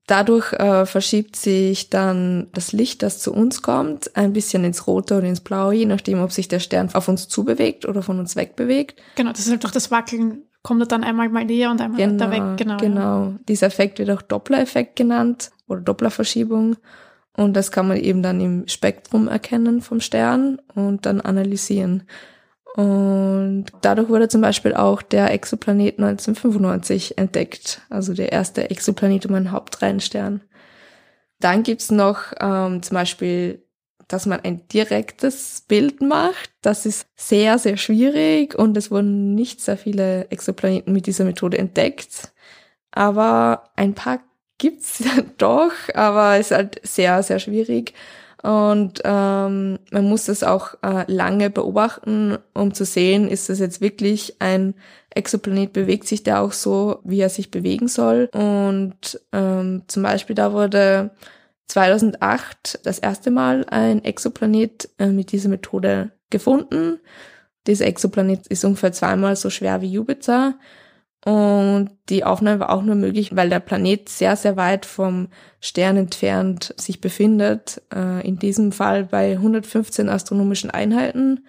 Dadurch 0.08 0.53
äh, 0.53 0.86
verschiebt 0.88 1.36
sich 1.36 1.91
dann 1.91 2.48
das 2.53 2.72
Licht, 2.72 3.03
das 3.03 3.20
zu 3.20 3.32
uns 3.32 3.62
kommt, 3.62 4.15
ein 4.15 4.34
bisschen 4.34 4.63
ins 4.63 4.88
Rote 4.88 5.18
oder 5.18 5.27
ins 5.27 5.41
Blaue, 5.41 5.75
je 5.75 5.86
nachdem, 5.86 6.22
ob 6.22 6.32
sich 6.32 6.48
der 6.48 6.60
Stern 6.60 6.89
auf 6.94 7.08
uns 7.08 7.27
zubewegt 7.27 7.86
oder 7.86 8.01
von 8.01 8.20
uns 8.20 8.36
wegbewegt. 8.36 9.00
Genau, 9.15 9.32
das 9.32 9.41
ist 9.41 9.51
halt 9.51 9.63
durch 9.63 9.74
das 9.74 9.91
Wackeln 9.91 10.44
kommt 10.62 10.82
er 10.82 10.88
dann 10.88 11.03
einmal 11.03 11.29
mal 11.29 11.46
näher 11.46 11.72
und 11.72 11.82
einmal 11.82 11.98
genau, 11.98 12.25
weiter 12.25 12.32
weg. 12.32 12.58
Genau, 12.58 12.77
genau. 12.77 13.34
Dieser 13.48 13.68
Effekt 13.68 14.00
wird 14.00 14.12
auch 14.12 14.22
Doppler-Effekt 14.22 14.96
genannt 14.96 15.51
oder 15.68 15.82
Dopplerverschiebung. 15.82 16.75
Und 17.38 17.53
das 17.53 17.72
kann 17.72 17.88
man 17.88 17.98
eben 17.98 18.22
dann 18.22 18.41
im 18.41 18.68
Spektrum 18.68 19.27
erkennen 19.27 19.82
vom 19.82 20.01
Stern 20.01 20.60
und 20.75 21.06
dann 21.06 21.22
analysieren. 21.22 22.03
Und 22.79 23.65
dadurch 23.81 24.07
wurde 24.07 24.29
zum 24.29 24.39
Beispiel 24.39 24.74
auch 24.74 25.01
der 25.01 25.33
Exoplanet 25.33 26.00
1995 26.00 27.17
entdeckt, 27.17 27.81
also 27.89 28.13
der 28.13 28.31
erste 28.31 28.69
Exoplanet 28.69 29.25
um 29.25 29.36
einen 29.36 29.51
Hauptreihenstern. 29.51 30.39
Dann 31.41 31.63
gibt's 31.63 31.91
noch 31.91 32.31
ähm, 32.39 32.81
zum 32.81 32.95
Beispiel, 32.95 33.65
dass 34.07 34.25
man 34.25 34.39
ein 34.45 34.65
direktes 34.69 35.65
Bild 35.67 36.01
macht. 36.01 36.51
Das 36.62 36.86
ist 36.86 37.05
sehr, 37.17 37.59
sehr 37.59 37.75
schwierig 37.75 38.55
und 38.55 38.77
es 38.77 38.91
wurden 38.91 39.36
nicht 39.36 39.59
sehr 39.59 39.75
viele 39.75 40.31
Exoplaneten 40.31 40.93
mit 40.93 41.05
dieser 41.05 41.25
Methode 41.25 41.57
entdeckt. 41.57 42.31
Aber 42.91 43.71
ein 43.75 43.93
paar 43.93 44.21
gibt's 44.57 45.03
doch, 45.38 45.74
aber 45.95 46.38
es 46.38 46.51
ist 46.51 46.55
halt 46.55 46.79
sehr, 46.83 47.24
sehr 47.24 47.39
schwierig. 47.39 47.93
Und 48.41 49.01
ähm, 49.03 49.79
man 49.91 50.05
muss 50.05 50.25
das 50.25 50.43
auch 50.43 50.75
äh, 50.81 51.03
lange 51.12 51.50
beobachten, 51.50 52.38
um 52.53 52.74
zu 52.74 52.86
sehen, 52.86 53.27
ist 53.27 53.50
das 53.50 53.60
jetzt 53.60 53.81
wirklich 53.81 54.36
ein 54.39 54.75
Exoplanet, 55.10 55.74
bewegt 55.74 56.08
sich 56.08 56.24
der 56.24 56.41
auch 56.41 56.53
so, 56.53 57.00
wie 57.03 57.19
er 57.19 57.29
sich 57.29 57.51
bewegen 57.51 57.89
soll. 57.89 58.29
Und 58.34 59.19
ähm, 59.34 59.84
zum 59.88 60.03
Beispiel 60.03 60.36
da 60.36 60.53
wurde 60.53 61.12
2008 61.67 62.79
das 62.84 63.00
erste 63.00 63.29
Mal 63.29 63.65
ein 63.69 64.03
Exoplanet 64.05 64.89
äh, 65.00 65.08
mit 65.08 65.31
dieser 65.34 65.50
Methode 65.50 66.12
gefunden. 66.29 67.00
Dieser 67.67 67.88
Exoplanet 67.88 68.48
ist 68.48 68.63
ungefähr 68.63 68.93
zweimal 68.93 69.36
so 69.36 69.50
schwer 69.50 69.81
wie 69.81 69.91
Jupiter 69.91 70.55
und 71.26 71.90
die 72.08 72.24
Aufnahme 72.24 72.62
war 72.62 72.70
auch 72.70 72.82
nur 72.82 72.96
möglich, 72.96 73.36
weil 73.36 73.50
der 73.50 73.60
Planet 73.60 74.08
sehr, 74.08 74.36
sehr 74.36 74.56
weit 74.56 74.86
vom 74.86 75.28
Stern 75.60 75.98
entfernt 75.98 76.74
sich 76.78 77.02
befindet. 77.02 77.82
Äh, 77.94 78.26
in 78.26 78.40
diesem 78.40 78.72
Fall 78.72 79.06
bei 79.06 79.34
115 79.34 80.08
astronomischen 80.08 80.70
Einheiten. 80.72 81.46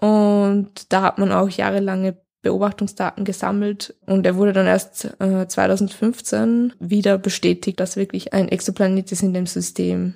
Und 0.00 0.92
da 0.92 1.02
hat 1.02 1.18
man 1.18 1.32
auch 1.32 1.48
jahrelange 1.48 2.18
Beobachtungsdaten 2.42 3.24
gesammelt 3.24 3.94
und 4.06 4.24
er 4.24 4.36
wurde 4.36 4.54
dann 4.54 4.66
erst 4.66 5.08
2015 5.18 6.70
äh, 6.70 6.74
wieder 6.78 7.18
bestätigt, 7.18 7.78
dass 7.80 7.96
wirklich 7.96 8.32
ein 8.32 8.48
Exoplanet 8.48 9.12
ist 9.12 9.22
in 9.22 9.34
dem 9.34 9.46
System. 9.46 10.14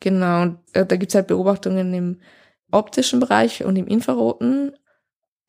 Genau, 0.00 0.42
und 0.42 0.58
äh, 0.74 0.84
da 0.84 0.96
gibt 0.96 1.12
es 1.12 1.14
halt 1.14 1.28
Beobachtungen 1.28 1.94
im 1.94 2.20
optischen 2.70 3.20
Bereich 3.20 3.64
und 3.64 3.76
im 3.76 3.86
Infraroten 3.86 4.72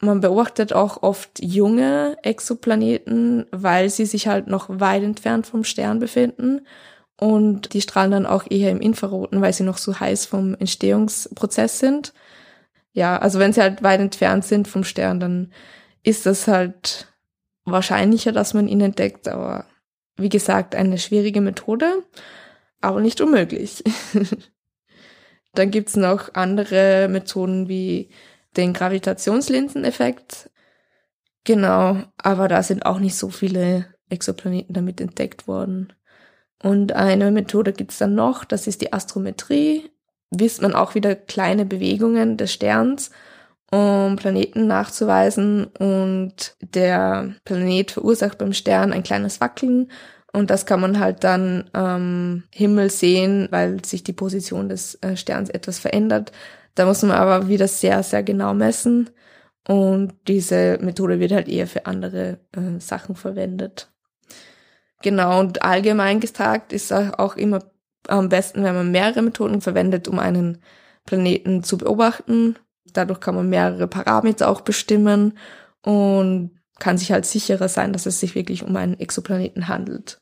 man 0.06 0.22
beobachtet 0.22 0.74
auch 0.74 1.04
oft 1.04 1.42
junge 1.42 2.18
Exoplaneten, 2.24 3.46
weil 3.52 3.90
sie 3.90 4.06
sich 4.06 4.28
halt 4.28 4.48
noch 4.48 4.68
weit 4.70 5.04
entfernt 5.04 5.48
vom 5.48 5.64
Stern 5.64 6.00
befinden. 6.00 6.62
Und 7.18 7.74
die 7.74 7.82
strahlen 7.82 8.12
dann 8.12 8.26
auch 8.26 8.46
eher 8.50 8.72
im 8.72 8.82
Infraroten, 8.82 9.42
weil 9.42 9.54
sie 9.54 9.64
noch 9.64 9.78
so 9.78 10.00
heiß 10.00 10.26
vom 10.26 10.56
Entstehungsprozess 10.56 11.80
sind. 11.80 12.14
Ja, 12.94 13.18
also 13.18 13.40
wenn 13.40 13.54
sie 13.54 13.62
halt 13.62 13.84
weit 13.84 14.00
entfernt 14.00 14.46
sind 14.46 14.68
vom 14.68 14.84
Stern, 14.84 15.20
dann 15.20 15.52
ist 16.04 16.26
das 16.26 16.48
halt 16.48 17.08
wahrscheinlicher, 17.66 18.32
dass 18.32 18.54
man 18.54 18.68
ihn 18.68 18.82
entdeckt. 18.82 19.28
Aber 19.28 19.66
wie 20.18 20.30
gesagt, 20.30 20.76
eine 20.76 20.98
schwierige 20.98 21.42
Methode, 21.42 22.04
aber 22.82 23.02
nicht 23.02 23.22
unmöglich. 23.22 23.84
dann 25.54 25.72
gibt's 25.72 25.96
noch 25.96 26.34
andere 26.34 27.08
Methoden 27.10 27.68
wie 27.68 28.10
den 28.58 28.74
Gravitationslinseneffekt. 28.74 30.50
Genau, 31.44 32.04
aber 32.18 32.48
da 32.48 32.64
sind 32.64 32.86
auch 32.86 33.00
nicht 33.00 33.16
so 33.16 33.30
viele 33.30 33.86
Exoplaneten 34.10 34.74
damit 34.74 35.00
entdeckt 35.00 35.48
worden. 35.48 35.94
Und 36.62 36.94
eine 36.94 37.32
Methode 37.32 37.74
gibt's 37.74 37.98
dann 37.98 38.16
noch, 38.16 38.46
das 38.46 38.68
ist 38.68 38.82
die 38.82 38.94
Astrometrie. 38.94 39.92
Wisst 40.32 40.62
man 40.62 40.74
auch 40.74 40.96
wieder 40.96 41.16
kleine 41.16 41.66
Bewegungen 41.66 42.38
des 42.38 42.52
Sterns, 42.52 43.12
um 43.72 44.16
Planeten 44.16 44.66
nachzuweisen. 44.68 45.66
Und 45.66 46.56
der 46.62 47.36
Planet 47.46 47.92
verursacht 47.92 48.38
beim 48.38 48.54
Stern 48.54 48.94
ein 48.94 49.04
kleines 49.04 49.40
Wackeln. 49.42 49.92
Und 50.34 50.50
das 50.50 50.66
kann 50.66 50.82
man 50.82 51.00
halt 51.00 51.24
dann 51.24 51.70
am 51.72 52.44
Himmel 52.52 52.90
sehen, 52.90 53.48
weil 53.52 53.86
sich 53.86 54.04
die 54.04 54.14
Position 54.14 54.68
des 54.68 54.96
äh, 54.96 55.16
Sterns 55.16 55.50
etwas 55.50 55.80
verändert. 55.80 56.32
Da 56.76 56.86
muss 56.86 57.02
man 57.02 57.12
aber 57.12 57.48
wieder 57.48 57.68
sehr, 57.68 58.04
sehr 58.04 58.24
genau 58.24 58.54
messen. 58.54 59.10
Und 59.68 60.14
diese 60.28 60.78
Methode 60.82 61.20
wird 61.20 61.32
halt 61.32 61.48
eher 61.48 61.68
für 61.68 61.86
andere 61.86 62.40
äh, 62.52 62.80
Sachen 62.80 63.16
verwendet. 63.16 63.92
Genau, 65.02 65.40
und 65.40 65.64
allgemein 65.64 66.20
gesagt 66.20 66.72
ist 66.74 66.92
auch 66.94 67.36
immer 67.36 67.60
am 68.08 68.30
besten, 68.30 68.64
wenn 68.64 68.76
man 68.76 68.92
mehrere 68.92 69.22
Methoden 69.22 69.62
verwendet, 69.62 70.08
um 70.08 70.20
einen 70.20 70.62
Planeten 71.06 71.64
zu 71.64 71.78
beobachten. 71.78 72.58
Dadurch 72.94 73.20
kann 73.20 73.36
man 73.36 73.50
mehrere 73.50 73.88
Parameter 73.88 74.50
auch 74.50 74.62
bestimmen 74.62 75.38
und 75.82 76.52
kann 76.80 76.98
sich 76.98 77.12
halt 77.12 77.26
sicherer 77.26 77.70
sein, 77.70 77.94
dass 77.94 78.06
es 78.06 78.20
sich 78.20 78.36
wirklich 78.36 78.64
um 78.64 78.76
einen 78.76 79.00
Exoplaneten 79.00 79.68
handelt. 79.68 80.22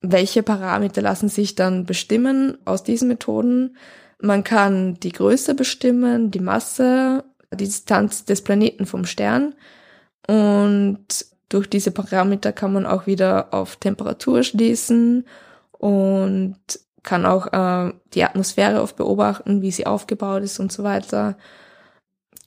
Welche 0.00 0.42
Parameter 0.42 1.02
lassen 1.02 1.28
sich 1.28 1.54
dann 1.54 1.84
bestimmen 1.84 2.58
aus 2.64 2.84
diesen 2.84 3.08
Methoden? 3.08 3.76
Man 4.20 4.42
kann 4.44 4.94
die 4.94 5.12
Größe 5.12 5.54
bestimmen, 5.54 6.30
die 6.30 6.40
Masse, 6.40 7.24
die 7.52 7.64
Distanz 7.64 8.24
des 8.24 8.42
Planeten 8.42 8.86
vom 8.86 9.04
Stern 9.04 9.54
und 10.26 11.26
durch 11.48 11.68
diese 11.70 11.90
Parameter 11.90 12.52
kann 12.52 12.72
man 12.72 12.84
auch 12.84 13.06
wieder 13.06 13.54
auf 13.54 13.76
Temperatur 13.76 14.42
schließen 14.42 15.26
und 15.72 16.58
kann 17.02 17.24
auch 17.24 17.46
äh, 17.52 17.94
die 18.12 18.24
Atmosphäre 18.24 18.82
oft 18.82 18.96
beobachten, 18.96 19.62
wie 19.62 19.70
sie 19.70 19.86
aufgebaut 19.86 20.42
ist 20.42 20.58
und 20.58 20.70
so 20.72 20.84
weiter. 20.84 21.38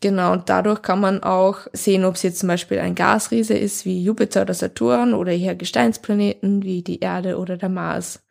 Genau, 0.01 0.33
und 0.33 0.49
dadurch 0.49 0.81
kann 0.81 0.99
man 0.99 1.23
auch 1.23 1.67
sehen, 1.73 2.05
ob 2.05 2.15
es 2.15 2.23
jetzt 2.23 2.39
zum 2.39 2.47
Beispiel 2.47 2.79
ein 2.79 2.95
Gasriese 2.95 3.55
ist 3.55 3.85
wie 3.85 4.03
Jupiter 4.03 4.43
oder 4.43 4.53
Saturn 4.53 5.13
oder 5.13 5.31
eher 5.31 5.55
Gesteinsplaneten 5.55 6.63
wie 6.63 6.81
die 6.83 6.99
Erde 6.99 7.37
oder 7.37 7.57
der 7.57 7.69
Mars. 7.69 8.23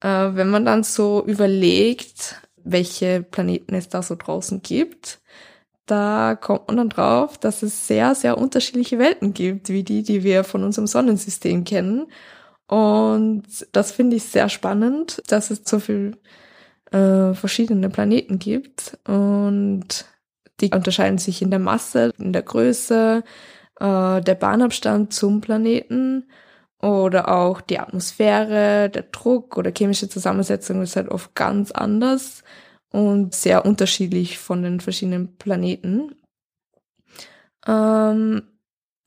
Äh, 0.00 0.30
wenn 0.34 0.50
man 0.50 0.64
dann 0.64 0.84
so 0.84 1.24
überlegt, 1.26 2.36
welche 2.56 3.22
Planeten 3.22 3.74
es 3.74 3.88
da 3.88 4.02
so 4.02 4.14
draußen 4.16 4.62
gibt, 4.62 5.20
da 5.86 6.36
kommt 6.36 6.68
man 6.68 6.76
dann 6.76 6.88
drauf, 6.90 7.38
dass 7.38 7.62
es 7.62 7.86
sehr, 7.86 8.14
sehr 8.14 8.36
unterschiedliche 8.38 8.98
Welten 8.98 9.32
gibt, 9.32 9.70
wie 9.70 9.82
die, 9.82 10.02
die 10.02 10.22
wir 10.22 10.44
von 10.44 10.62
unserem 10.62 10.86
Sonnensystem 10.86 11.64
kennen. 11.64 12.06
Und 12.66 13.44
das 13.72 13.92
finde 13.92 14.16
ich 14.16 14.24
sehr 14.24 14.50
spannend, 14.50 15.22
dass 15.28 15.50
es 15.50 15.62
so 15.64 15.78
viel 15.80 16.18
äh, 16.92 17.32
verschiedene 17.32 17.88
Planeten 17.88 18.38
gibt. 18.38 18.98
Und 19.06 20.04
die 20.60 20.70
unterscheiden 20.70 21.18
sich 21.18 21.40
in 21.40 21.50
der 21.50 21.58
Masse, 21.58 22.12
in 22.18 22.34
der 22.34 22.42
Größe, 22.42 23.24
äh, 23.80 24.20
der 24.20 24.34
Bahnabstand 24.34 25.14
zum 25.14 25.40
Planeten 25.40 26.28
oder 26.80 27.28
auch 27.34 27.60
die 27.60 27.78
Atmosphäre, 27.78 28.88
der 28.88 29.02
Druck 29.02 29.56
oder 29.56 29.72
chemische 29.76 30.08
Zusammensetzung 30.08 30.82
ist 30.82 30.96
halt 30.96 31.08
oft 31.08 31.34
ganz 31.34 31.72
anders 31.72 32.44
und 32.90 33.34
sehr 33.34 33.64
unterschiedlich 33.66 34.38
von 34.38 34.62
den 34.62 34.80
verschiedenen 34.80 35.36
Planeten. 35.36 36.14
Ähm, 37.66 38.42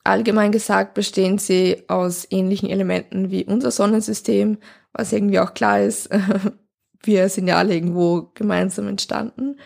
allgemein 0.03 0.51
gesagt 0.51 0.93
bestehen 0.93 1.37
sie 1.37 1.83
aus 1.87 2.27
ähnlichen 2.29 2.69
Elementen 2.69 3.31
wie 3.31 3.45
unser 3.45 3.71
Sonnensystem, 3.71 4.57
was 4.91 5.13
irgendwie 5.13 5.39
auch 5.39 5.53
klar 5.53 5.81
ist. 5.81 6.09
Wir 7.03 7.29
sind 7.29 7.47
ja 7.47 7.57
alle 7.57 7.73
irgendwo 7.73 8.31
gemeinsam 8.35 8.87
entstanden. 8.87 9.57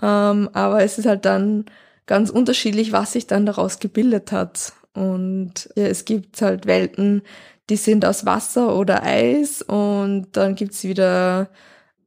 Ähm, 0.00 0.50
aber 0.52 0.84
es 0.84 0.98
ist 0.98 1.06
halt 1.06 1.24
dann 1.24 1.64
ganz 2.06 2.30
unterschiedlich, 2.30 2.92
was 2.92 3.12
sich 3.12 3.26
dann 3.26 3.46
daraus 3.46 3.80
gebildet 3.80 4.30
hat. 4.30 4.72
Und 4.96 5.68
ja, 5.76 5.86
es 5.86 6.04
gibt 6.06 6.40
halt 6.42 6.66
Welten, 6.66 7.22
die 7.70 7.76
sind 7.76 8.04
aus 8.06 8.26
Wasser 8.26 8.76
oder 8.76 9.02
Eis 9.02 9.62
und 9.62 10.28
dann 10.32 10.54
gibt's 10.54 10.84
wieder 10.84 11.50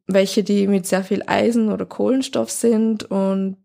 welche, 0.08 0.43
die 0.43 0.67
mit 0.67 0.88
sehr 0.88 1.04
viel 1.04 1.23
Eisen 1.28 1.71
oder 1.71 1.86
Kohlenstoff 1.86 2.49
sind 2.52 3.04
und 3.12 3.58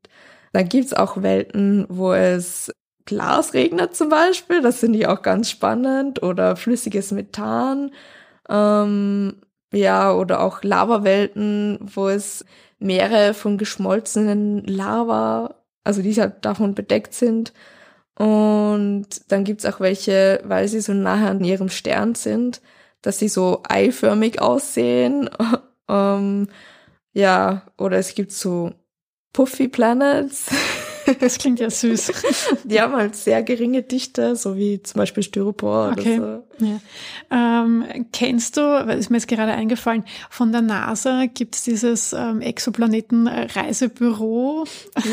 dann 0.52 0.68
gibt's 0.68 0.92
auch 0.94 1.22
Welten, 1.22 1.87
wo 1.88 2.12
es 2.12 2.70
Glas 3.06 3.54
regnet 3.54 3.96
zum 3.96 4.08
Beispiel, 4.10 4.62
das 4.62 4.78
finde 4.80 4.98
ich 4.98 5.06
auch 5.08 5.22
ganz 5.22 5.50
spannend, 5.50 6.22
oder 6.22 6.56
flüssiges 6.56 7.12
Methan, 7.12 7.92
ähm, 8.48 9.37
ja, 9.72 10.12
oder 10.12 10.40
auch 10.42 10.62
Lavawelten, 10.62 11.78
wo 11.80 12.08
es 12.08 12.44
Meere 12.78 13.34
von 13.34 13.58
geschmolzenen 13.58 14.64
Lava, 14.64 15.56
also 15.84 16.02
die 16.02 16.14
halt 16.20 16.44
davon 16.44 16.74
bedeckt 16.74 17.14
sind 17.14 17.52
und 18.16 19.07
dann 19.29 19.44
gibt's 19.44 19.66
auch 19.66 19.81
welche, 19.81 20.40
weil 20.44 20.68
sie 20.68 20.81
so 20.81 20.92
nahe 20.92 21.29
an 21.29 21.42
ihrem 21.42 21.68
Stern 21.68 22.14
sind, 22.14 22.61
dass 23.03 23.18
sie 23.18 23.29
so 23.29 23.62
eiförmig 23.68 24.40
aussehen. 24.40 25.29
ähm, 25.88 26.48
ja, 27.12 27.62
oder 27.77 27.98
es 27.98 28.14
gibt 28.14 28.33
so 28.33 28.72
Puffy 29.33 29.68
Planets. 29.68 30.46
Das 31.20 31.38
klingt 31.38 31.61
ja 31.61 31.68
süß. 31.68 32.12
Die 32.64 32.81
haben 32.81 32.94
halt 32.94 33.14
sehr 33.14 33.42
geringe 33.42 33.83
Dichte, 33.83 34.37
so 34.37 34.57
wie 34.57 34.83
zum 34.83 35.00
Beispiel 35.00 35.22
Styropor 35.22 35.92
okay. 35.92 36.18
oder 36.18 36.37
so. 36.37 36.44
Ja. 36.58 36.80
Ähm, 37.64 37.84
kennst 38.12 38.56
du, 38.56 38.60
weil 38.62 38.98
ist 38.98 39.10
mir 39.10 39.16
jetzt 39.16 39.28
gerade 39.28 39.52
eingefallen, 39.52 40.04
von 40.30 40.52
der 40.52 40.62
NASA 40.62 41.26
gibt 41.26 41.56
es 41.56 41.62
dieses 41.62 42.12
ähm, 42.12 42.40
Exoplaneten-Reisebüro. 42.40 44.64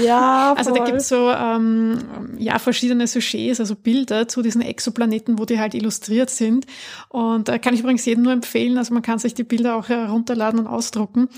Ja, 0.03 0.53
Also 0.57 0.73
da 0.73 0.83
gibt 0.85 0.97
es 0.97 1.09
so 1.09 1.29
ähm, 1.31 1.97
ja, 2.37 2.59
verschiedene 2.59 3.07
Sujets, 3.07 3.59
also 3.59 3.75
Bilder 3.75 4.27
zu 4.27 4.41
diesen 4.41 4.61
Exoplaneten, 4.61 5.39
wo 5.39 5.45
die 5.45 5.59
halt 5.59 5.73
illustriert 5.73 6.29
sind. 6.29 6.65
Und 7.09 7.47
da 7.47 7.55
äh, 7.55 7.59
kann 7.59 7.73
ich 7.73 7.81
übrigens 7.81 8.05
jedem 8.05 8.23
nur 8.23 8.33
empfehlen, 8.33 8.77
also 8.77 8.93
man 8.93 9.03
kann 9.03 9.19
sich 9.19 9.33
die 9.33 9.43
Bilder 9.43 9.75
auch 9.75 9.89
herunterladen 9.89 10.59
und 10.59 10.67
ausdrucken. 10.67 11.29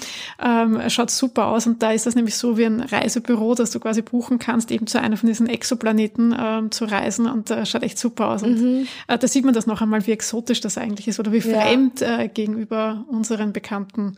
Ähm, 0.44 0.82
schaut 0.90 1.12
super 1.12 1.48
aus 1.48 1.68
und 1.68 1.82
da 1.84 1.92
ist 1.92 2.06
das 2.06 2.16
nämlich 2.16 2.36
so 2.36 2.58
wie 2.58 2.66
ein 2.66 2.80
Reisebüro, 2.82 3.56
das 3.56 3.72
du 3.72 3.80
quasi 3.80 4.02
buchen 4.02 4.40
kannst, 4.40 4.72
eben 4.72 4.88
zu 4.88 5.00
einer 5.00 5.18
von 5.18 5.28
diesen 5.28 5.48
Exoplaneten 5.48 6.36
ähm, 6.38 6.72
zu 6.72 6.86
reisen 6.86 7.28
und 7.28 7.50
äh, 7.52 7.66
schaut 7.66 7.84
echt 7.84 7.98
super 7.98 8.30
aus. 8.30 8.44
Und 8.44 8.54
Mhm. 8.62 8.88
äh, 9.08 9.18
da 9.18 9.28
sieht 9.28 9.46
man 9.46 9.54
das 9.54 9.68
noch 9.68 9.82
einmal, 9.82 9.93
wie 10.02 10.12
exotisch 10.12 10.62
das 10.62 10.78
eigentlich 10.78 11.08
ist 11.08 11.20
oder 11.20 11.32
wie 11.32 11.40
Ja. 11.40 11.62
fremd 11.62 12.02
äh, 12.02 12.28
gegenüber 12.28 13.06
unseren 13.10 13.54
bekannten 13.54 14.18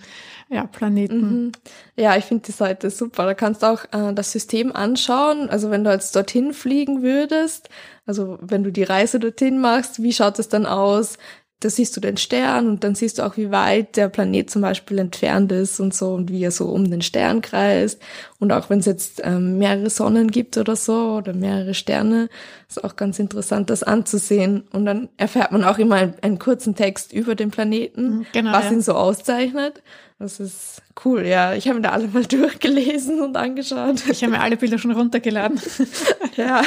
ja, 0.49 0.65
Planeten. 0.67 1.45
Mhm. 1.45 1.51
Ja, 1.95 2.15
ich 2.15 2.25
finde 2.25 2.43
die 2.45 2.51
Seite 2.51 2.89
super. 2.89 3.25
Da 3.25 3.33
kannst 3.33 3.63
du 3.63 3.67
auch 3.67 3.83
äh, 3.91 4.13
das 4.13 4.31
System 4.31 4.75
anschauen. 4.75 5.49
Also 5.49 5.71
wenn 5.71 5.83
du 5.83 5.91
jetzt 5.91 6.15
dorthin 6.15 6.53
fliegen 6.53 7.01
würdest, 7.01 7.69
also 8.05 8.37
wenn 8.41 8.63
du 8.63 8.71
die 8.71 8.83
Reise 8.83 9.19
dorthin 9.19 9.59
machst, 9.59 10.01
wie 10.01 10.13
schaut 10.13 10.39
es 10.39 10.49
dann 10.49 10.65
aus? 10.65 11.17
Da 11.65 11.71
siehst 11.71 11.97
du 11.97 11.99
den 11.99 12.15
Stern 12.17 12.67
und 12.67 12.83
dann 12.83 12.93
siehst 12.93 13.17
du 13.17 13.23
auch, 13.25 13.37
wie 13.37 13.49
weit 13.49 13.97
der 13.97 14.07
Planet 14.07 14.51
zum 14.51 14.61
Beispiel 14.61 14.99
entfernt 14.99 15.51
ist 15.51 15.79
und 15.79 15.95
so 15.95 16.13
und 16.13 16.29
wie 16.29 16.43
er 16.43 16.51
so 16.51 16.67
um 16.67 16.91
den 16.91 17.01
Stern 17.01 17.41
kreist. 17.41 17.99
Und 18.37 18.51
auch 18.51 18.69
wenn 18.69 18.77
es 18.77 18.85
jetzt 18.85 19.19
ähm, 19.23 19.57
mehrere 19.57 19.89
Sonnen 19.89 20.29
gibt 20.29 20.57
oder 20.57 20.75
so 20.75 21.15
oder 21.15 21.33
mehrere 21.33 21.73
Sterne, 21.73 22.29
ist 22.69 22.83
auch 22.83 22.95
ganz 22.95 23.17
interessant, 23.17 23.71
das 23.71 23.81
anzusehen. 23.81 24.65
Und 24.73 24.85
dann 24.85 25.09
erfährt 25.17 25.51
man 25.51 25.63
auch 25.63 25.79
immer 25.79 25.95
einen, 25.95 26.13
einen 26.21 26.37
kurzen 26.37 26.75
Text 26.75 27.11
über 27.11 27.33
den 27.33 27.49
Planeten, 27.49 28.27
Genau, 28.31 28.51
was 28.53 28.65
ja. 28.65 28.71
ihn 28.73 28.81
so 28.81 28.93
auszeichnet. 28.93 29.81
Das 30.19 30.39
ist 30.39 30.83
cool, 31.03 31.25
ja. 31.25 31.55
Ich 31.55 31.67
habe 31.67 31.79
mir 31.79 31.81
da 31.81 31.93
alle 31.93 32.07
mal 32.09 32.23
durchgelesen 32.27 33.21
und 33.21 33.37
angeschaut. 33.37 34.03
Ich 34.07 34.21
habe 34.21 34.33
mir 34.33 34.41
alle 34.41 34.57
Bilder 34.57 34.77
schon 34.77 34.91
runtergeladen. 34.91 35.59
Ja. 36.35 36.61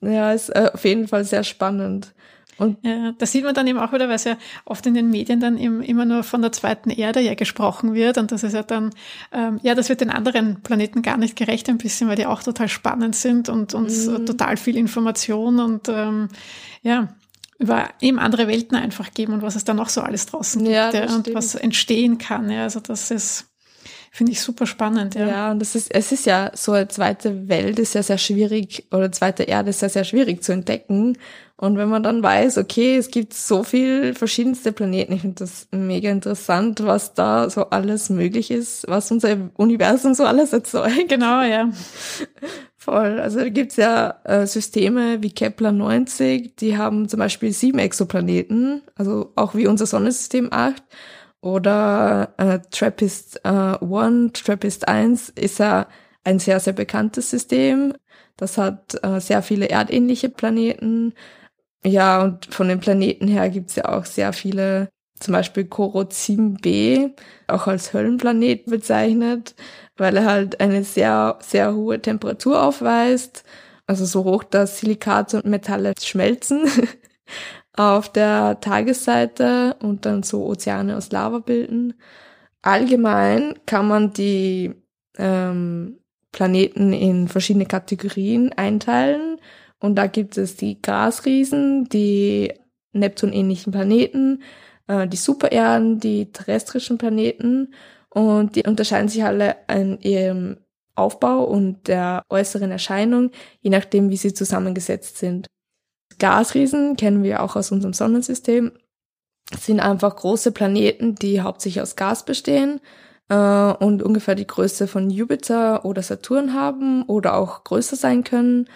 Ja, 0.00 0.32
ist 0.32 0.50
äh, 0.50 0.70
auf 0.72 0.84
jeden 0.84 1.08
Fall 1.08 1.24
sehr 1.24 1.44
spannend. 1.44 2.12
Und 2.60 2.78
Ja, 2.82 3.12
das 3.18 3.32
sieht 3.32 3.42
man 3.44 3.54
dann 3.54 3.66
eben 3.66 3.78
auch 3.78 3.92
wieder, 3.92 4.08
weil 4.08 4.16
es 4.16 4.24
ja 4.24 4.36
oft 4.64 4.86
in 4.86 4.94
den 4.94 5.10
Medien 5.10 5.40
dann 5.40 5.58
eben 5.58 5.82
immer 5.82 6.04
nur 6.04 6.22
von 6.22 6.42
der 6.42 6.52
zweiten 6.52 6.90
Erde 6.90 7.20
ja 7.20 7.34
gesprochen 7.34 7.94
wird 7.94 8.18
und 8.18 8.30
das 8.32 8.42
ist 8.44 8.52
ja 8.52 8.62
dann, 8.62 8.90
ähm, 9.32 9.58
ja, 9.62 9.74
das 9.74 9.88
wird 9.88 10.00
den 10.02 10.10
anderen 10.10 10.62
Planeten 10.62 11.02
gar 11.02 11.16
nicht 11.16 11.36
gerecht 11.36 11.68
ein 11.68 11.78
bisschen, 11.78 12.08
weil 12.08 12.16
die 12.16 12.26
auch 12.26 12.42
total 12.42 12.68
spannend 12.68 13.16
sind 13.16 13.48
und 13.48 13.74
uns 13.74 14.06
Mhm. 14.06 14.26
total 14.26 14.56
viel 14.56 14.76
Information 14.76 15.58
und 15.58 15.88
ähm, 15.88 16.28
ja, 16.82 17.08
über 17.58 17.88
eben 18.00 18.18
andere 18.18 18.46
Welten 18.48 18.76
einfach 18.76 19.12
geben 19.12 19.32
und 19.34 19.42
was 19.42 19.56
es 19.56 19.64
da 19.64 19.74
noch 19.74 19.88
so 19.90 20.00
alles 20.02 20.26
draußen 20.26 20.62
gibt 20.62 20.74
Ja, 20.74 20.90
ja, 20.92 21.02
und 21.14 21.22
stimmt. 21.22 21.34
was 21.36 21.54
entstehen 21.54 22.18
kann. 22.18 22.50
Ja, 22.50 22.62
also 22.64 22.80
das 22.80 23.10
ist, 23.10 23.46
finde 24.10 24.32
ich 24.32 24.40
super 24.40 24.66
spannend. 24.66 25.14
Ja. 25.14 25.28
ja, 25.28 25.50
und 25.50 25.58
das 25.60 25.74
ist, 25.74 25.94
es 25.94 26.10
ist 26.10 26.24
ja 26.26 26.50
so 26.54 26.72
eine 26.72 26.88
zweite 26.88 27.48
Welt 27.48 27.78
ist 27.78 27.94
ja 27.94 28.02
sehr 28.02 28.18
schwierig 28.18 28.86
oder 28.90 29.12
zweite 29.12 29.42
Erde 29.44 29.70
ist 29.70 29.82
ja 29.82 29.88
sehr 29.90 30.04
schwierig 30.04 30.42
zu 30.42 30.52
entdecken. 30.52 31.18
Und 31.60 31.76
wenn 31.76 31.90
man 31.90 32.02
dann 32.02 32.22
weiß, 32.22 32.56
okay, 32.56 32.96
es 32.96 33.10
gibt 33.10 33.34
so 33.34 33.64
viel 33.64 34.14
verschiedenste 34.14 34.72
Planeten, 34.72 35.12
ich 35.12 35.20
finde 35.20 35.40
das 35.40 35.68
mega 35.72 36.10
interessant, 36.10 36.82
was 36.86 37.12
da 37.12 37.50
so 37.50 37.68
alles 37.68 38.08
möglich 38.08 38.50
ist, 38.50 38.86
was 38.88 39.10
unser 39.10 39.36
Universum 39.58 40.14
so 40.14 40.24
alles 40.24 40.54
erzeugt. 40.54 41.10
Genau, 41.10 41.42
ja. 41.42 41.68
Voll. 42.78 43.20
Also 43.20 43.40
da 43.40 43.50
gibt's 43.50 43.76
ja 43.76 44.20
äh, 44.24 44.46
Systeme 44.46 45.22
wie 45.22 45.32
Kepler 45.32 45.70
90, 45.70 46.56
die 46.56 46.78
haben 46.78 47.10
zum 47.10 47.18
Beispiel 47.18 47.52
sieben 47.52 47.78
Exoplaneten, 47.78 48.80
also 48.94 49.30
auch 49.36 49.54
wie 49.54 49.66
unser 49.66 49.84
Sonnensystem 49.84 50.48
acht. 50.50 50.82
Oder 51.42 52.32
äh, 52.38 52.60
TRAPPIST 52.70 53.42
äh, 53.44 53.84
1, 53.84 54.32
TRAPPIST 54.32 54.88
1 54.88 55.28
ist 55.28 55.58
ja 55.58 55.88
ein 56.24 56.38
sehr, 56.38 56.58
sehr 56.58 56.72
bekanntes 56.72 57.28
System. 57.28 57.92
Das 58.38 58.56
hat 58.56 58.96
äh, 59.02 59.20
sehr 59.20 59.42
viele 59.42 59.68
erdähnliche 59.68 60.30
Planeten. 60.30 61.12
Ja, 61.84 62.22
und 62.22 62.46
von 62.46 62.68
den 62.68 62.80
Planeten 62.80 63.26
her 63.26 63.48
gibt's 63.48 63.76
ja 63.76 63.86
auch 63.86 64.04
sehr 64.04 64.32
viele, 64.32 64.90
zum 65.18 65.32
Beispiel 65.32 65.64
Korozim 65.64 66.54
B, 66.54 67.08
auch 67.46 67.66
als 67.66 67.92
Höllenplanet 67.94 68.66
bezeichnet, 68.66 69.54
weil 69.96 70.16
er 70.18 70.26
halt 70.26 70.60
eine 70.60 70.84
sehr, 70.84 71.38
sehr 71.40 71.74
hohe 71.74 72.00
Temperatur 72.00 72.62
aufweist. 72.62 73.44
Also 73.86 74.04
so 74.04 74.24
hoch, 74.24 74.44
dass 74.44 74.78
Silikate 74.78 75.38
und 75.38 75.46
Metalle 75.46 75.94
schmelzen 76.00 76.64
auf 77.76 78.10
der 78.12 78.60
Tagesseite 78.60 79.76
und 79.82 80.06
dann 80.06 80.22
so 80.22 80.44
Ozeane 80.46 80.96
aus 80.96 81.10
Lava 81.10 81.38
bilden. 81.38 81.94
Allgemein 82.62 83.58
kann 83.66 83.88
man 83.88 84.12
die 84.12 84.74
ähm, 85.18 85.98
Planeten 86.32 86.92
in 86.92 87.28
verschiedene 87.28 87.66
Kategorien 87.66 88.52
einteilen. 88.52 89.38
Und 89.80 89.96
da 89.96 90.06
gibt 90.06 90.38
es 90.38 90.56
die 90.56 90.80
Gasriesen, 90.80 91.88
die 91.88 92.52
Neptunähnlichen 92.92 93.72
Planeten, 93.72 94.42
äh, 94.86 95.08
die 95.08 95.16
Supererden, 95.16 96.00
die 96.00 96.30
terrestrischen 96.30 96.98
Planeten. 96.98 97.74
Und 98.10 98.56
die 98.56 98.64
unterscheiden 98.64 99.08
sich 99.08 99.24
alle 99.24 99.56
an 99.68 99.98
ihrem 100.00 100.58
Aufbau 100.94 101.44
und 101.44 101.88
der 101.88 102.22
äußeren 102.28 102.70
Erscheinung, 102.70 103.30
je 103.60 103.70
nachdem, 103.70 104.10
wie 104.10 104.16
sie 104.16 104.34
zusammengesetzt 104.34 105.16
sind. 105.18 105.46
Gasriesen 106.18 106.96
kennen 106.96 107.22
wir 107.22 107.42
auch 107.42 107.56
aus 107.56 107.72
unserem 107.72 107.94
Sonnensystem, 107.94 108.72
sind 109.58 109.80
einfach 109.80 110.14
große 110.16 110.52
Planeten, 110.52 111.14
die 111.14 111.40
hauptsächlich 111.40 111.82
aus 111.82 111.96
Gas 111.96 112.24
bestehen 112.24 112.80
äh, 113.28 113.34
und 113.34 114.02
ungefähr 114.02 114.34
die 114.34 114.46
Größe 114.46 114.86
von 114.86 115.10
Jupiter 115.10 115.84
oder 115.84 116.02
Saturn 116.02 116.52
haben 116.52 117.04
oder 117.04 117.34
auch 117.34 117.64
größer 117.64 117.96
sein 117.96 118.22
können. 118.22 118.68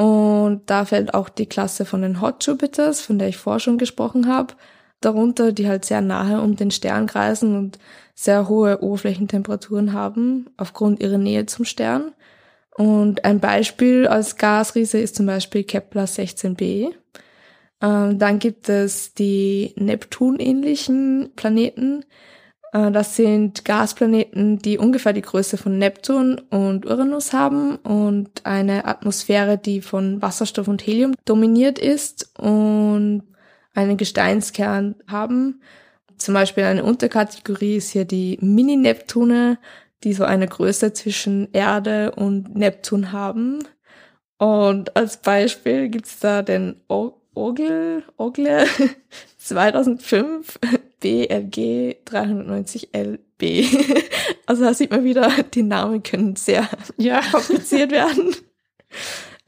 Und 0.00 0.62
da 0.64 0.86
fällt 0.86 1.12
auch 1.12 1.28
die 1.28 1.44
Klasse 1.44 1.84
von 1.84 2.00
den 2.00 2.22
Hot 2.22 2.46
Jupiters, 2.46 3.02
von 3.02 3.18
der 3.18 3.28
ich 3.28 3.36
vorher 3.36 3.60
schon 3.60 3.76
gesprochen 3.76 4.28
habe, 4.28 4.54
darunter, 5.02 5.52
die 5.52 5.68
halt 5.68 5.84
sehr 5.84 6.00
nahe 6.00 6.40
um 6.40 6.56
den 6.56 6.70
Stern 6.70 7.06
kreisen 7.06 7.54
und 7.54 7.78
sehr 8.14 8.48
hohe 8.48 8.82
Oberflächentemperaturen 8.82 9.92
haben 9.92 10.46
aufgrund 10.56 11.00
ihrer 11.00 11.18
Nähe 11.18 11.44
zum 11.44 11.66
Stern. 11.66 12.14
Und 12.78 13.26
ein 13.26 13.40
Beispiel 13.40 14.06
als 14.06 14.36
Gasriese 14.36 14.98
ist 14.98 15.16
zum 15.16 15.26
Beispiel 15.26 15.64
Kepler 15.64 16.06
16b. 16.06 16.92
Ähm, 17.82 18.18
dann 18.18 18.38
gibt 18.38 18.70
es 18.70 19.12
die 19.12 19.74
Neptun-ähnlichen 19.76 21.32
Planeten. 21.36 22.06
Äh, 22.72 22.90
das 22.90 23.16
sind 23.16 23.64
Gasplaneten, 23.64 24.58
die 24.58 24.78
ungefähr 24.78 25.12
die 25.12 25.22
Größe 25.22 25.56
von 25.56 25.78
Neptun 25.78 26.40
und 26.50 26.86
Uranus 26.86 27.32
haben 27.32 27.76
und 27.76 28.44
eine 28.44 28.84
Atmosphäre, 28.84 29.58
die 29.58 29.80
von 29.80 30.22
Wasserstoff 30.22 30.68
und 30.68 30.86
Helium 30.86 31.14
dominiert 31.24 31.78
ist 31.78 32.38
und 32.38 33.22
einen 33.74 33.96
Gesteinskern 33.96 34.96
haben. 35.08 35.60
Zum 36.16 36.34
Beispiel 36.34 36.64
eine 36.64 36.84
Unterkategorie 36.84 37.76
ist 37.76 37.90
hier 37.90 38.04
die 38.04 38.38
Mini-Neptune, 38.40 39.58
die 40.04 40.12
so 40.12 40.24
eine 40.24 40.46
Größe 40.46 40.92
zwischen 40.92 41.48
Erde 41.52 42.12
und 42.12 42.54
Neptun 42.56 43.12
haben. 43.12 43.60
Und 44.38 44.96
als 44.96 45.18
Beispiel 45.18 45.88
gibt's 45.88 46.18
da 46.18 46.42
den 46.42 46.80
Ogle, 46.88 48.02
Ogle 48.16 48.66
2005 49.38 50.58
BLG 51.00 51.96
390LB. 52.06 53.18
Also 54.46 54.64
da 54.64 54.74
sieht 54.74 54.90
man 54.90 55.04
wieder, 55.04 55.30
die 55.54 55.62
Namen 55.62 56.02
können 56.02 56.34
sehr 56.34 56.68
Ja. 56.96 57.20
kompliziert 57.30 57.92
werden. 57.92 58.34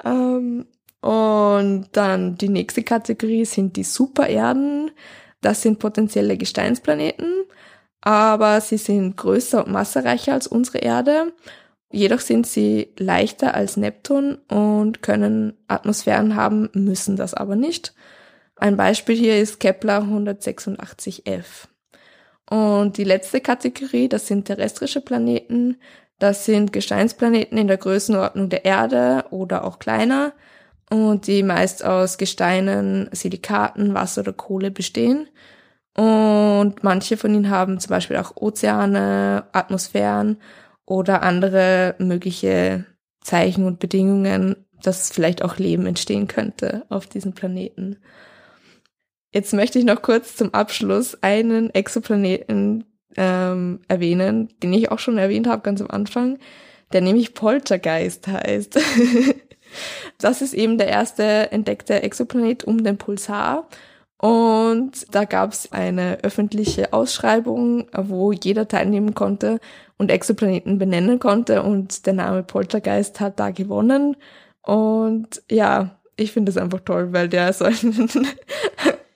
ähm, 0.04 0.66
und 1.00 1.86
dann 1.90 2.36
die 2.38 2.48
nächste 2.48 2.84
Kategorie 2.84 3.44
sind 3.44 3.74
die 3.74 3.82
Supererden. 3.82 4.92
Das 5.40 5.62
sind 5.62 5.80
potenzielle 5.80 6.36
Gesteinsplaneten, 6.36 7.26
aber 8.00 8.60
sie 8.60 8.76
sind 8.76 9.16
größer 9.16 9.66
und 9.66 9.72
massereicher 9.72 10.34
als 10.34 10.46
unsere 10.46 10.78
Erde. 10.78 11.32
Jedoch 11.90 12.20
sind 12.20 12.46
sie 12.46 12.90
leichter 12.96 13.54
als 13.54 13.76
Neptun 13.76 14.36
und 14.48 15.02
können 15.02 15.54
Atmosphären 15.66 16.36
haben, 16.36 16.70
müssen 16.74 17.16
das 17.16 17.34
aber 17.34 17.56
nicht. 17.56 17.92
Ein 18.56 18.76
Beispiel 18.76 19.16
hier 19.16 19.38
ist 19.38 19.60
Kepler 19.60 20.02
186f. 20.02 21.68
Und 22.50 22.96
die 22.96 23.04
letzte 23.04 23.40
Kategorie, 23.40 24.08
das 24.08 24.26
sind 24.26 24.44
terrestrische 24.44 25.00
Planeten. 25.00 25.78
Das 26.18 26.44
sind 26.44 26.72
Gesteinsplaneten 26.72 27.58
in 27.58 27.66
der 27.66 27.78
Größenordnung 27.78 28.48
der 28.48 28.64
Erde 28.64 29.24
oder 29.30 29.64
auch 29.64 29.78
kleiner 29.78 30.34
und 30.92 31.26
die 31.26 31.42
meist 31.42 31.84
aus 31.84 32.18
Gesteinen, 32.18 33.08
Silikaten, 33.12 33.94
Wasser 33.94 34.20
oder 34.20 34.34
Kohle 34.34 34.70
bestehen. 34.70 35.26
Und 35.96 36.82
manche 36.82 37.16
von 37.16 37.34
ihnen 37.34 37.48
haben 37.48 37.80
zum 37.80 37.90
Beispiel 37.90 38.18
auch 38.18 38.36
Ozeane, 38.36 39.44
Atmosphären 39.52 40.36
oder 40.84 41.22
andere 41.22 41.94
mögliche 41.98 42.84
Zeichen 43.22 43.64
und 43.64 43.78
Bedingungen, 43.78 44.66
dass 44.82 45.10
vielleicht 45.10 45.42
auch 45.42 45.56
Leben 45.56 45.86
entstehen 45.86 46.28
könnte 46.28 46.84
auf 46.90 47.06
diesem 47.06 47.32
Planeten. 47.32 47.96
Jetzt 49.32 49.54
möchte 49.54 49.78
ich 49.78 49.84
noch 49.84 50.02
kurz 50.02 50.36
zum 50.36 50.52
Abschluss 50.52 51.16
einen 51.22 51.70
Exoplaneten 51.74 52.84
ähm, 53.16 53.80
erwähnen, 53.88 54.50
den 54.62 54.72
ich 54.74 54.90
auch 54.90 54.98
schon 54.98 55.18
erwähnt 55.18 55.46
habe 55.46 55.62
ganz 55.62 55.80
am 55.80 55.90
Anfang, 55.90 56.38
der 56.92 57.00
nämlich 57.00 57.34
Poltergeist 57.34 58.28
heißt. 58.28 58.78
das 60.18 60.42
ist 60.42 60.52
eben 60.52 60.76
der 60.76 60.88
erste 60.88 61.50
entdeckte 61.50 62.02
Exoplanet 62.02 62.64
um 62.64 62.84
den 62.84 62.98
Pulsar. 62.98 63.68
Und 64.18 65.12
da 65.12 65.24
gab 65.24 65.52
es 65.52 65.72
eine 65.72 66.18
öffentliche 66.22 66.92
Ausschreibung, 66.92 67.88
wo 67.92 68.30
jeder 68.32 68.68
teilnehmen 68.68 69.14
konnte 69.14 69.58
und 69.96 70.12
Exoplaneten 70.12 70.78
benennen 70.78 71.18
konnte. 71.18 71.62
Und 71.62 72.06
der 72.06 72.12
Name 72.12 72.42
Poltergeist 72.44 73.18
hat 73.18 73.40
da 73.40 73.50
gewonnen. 73.50 74.16
Und 74.62 75.42
ja, 75.50 75.98
ich 76.16 76.30
finde 76.32 76.50
es 76.50 76.56
einfach 76.56 76.80
toll, 76.80 77.12
weil 77.12 77.28
der 77.28 77.52
so 77.52 77.64
einen 77.64 78.08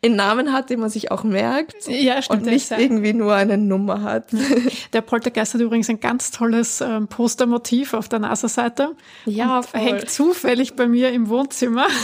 einen 0.07 0.17
Namen 0.17 0.53
hat, 0.53 0.71
den 0.71 0.81
man 0.81 0.91
sich 0.91 1.11
auch 1.11 1.25
merkt 1.25 1.89
ja, 1.89 2.23
stimmt, 2.23 2.43
und 2.43 2.51
nicht 2.51 2.71
irgendwie 2.71 3.13
nur 3.13 3.35
eine 3.35 3.59
Nummer 3.59 4.03
hat. 4.03 4.29
Der 4.93 5.01
Poltergeist 5.01 5.55
hat 5.55 5.61
übrigens 5.61 5.91
ein 5.91 6.01
ganz 6.01 6.31
tolles 6.31 6.81
ähm, 6.81 7.09
Postermotiv 7.09 7.95
auf 7.95 8.09
der 8.09 8.21
NASA-Seite. 8.21 8.95
Ja, 9.25 9.63
hängt 9.73 10.11
zufällig 10.11 10.75
bei 10.75 10.87
mir 10.87 11.11
im 11.11 11.29
Wohnzimmer. 11.29 11.89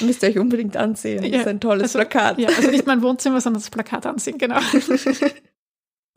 Müsst 0.00 0.22
ihr 0.22 0.30
euch 0.30 0.38
unbedingt 0.38 0.76
ansehen. 0.76 1.22
Das 1.22 1.42
ist 1.42 1.46
ein 1.46 1.60
tolles 1.60 1.94
also, 1.94 1.98
Plakat. 1.98 2.38
Ja, 2.38 2.48
also 2.48 2.70
nicht 2.70 2.86
mein 2.86 3.02
Wohnzimmer, 3.02 3.40
sondern 3.40 3.62
das 3.62 3.70
Plakat 3.70 4.06
ansehen, 4.06 4.38
genau. 4.38 4.58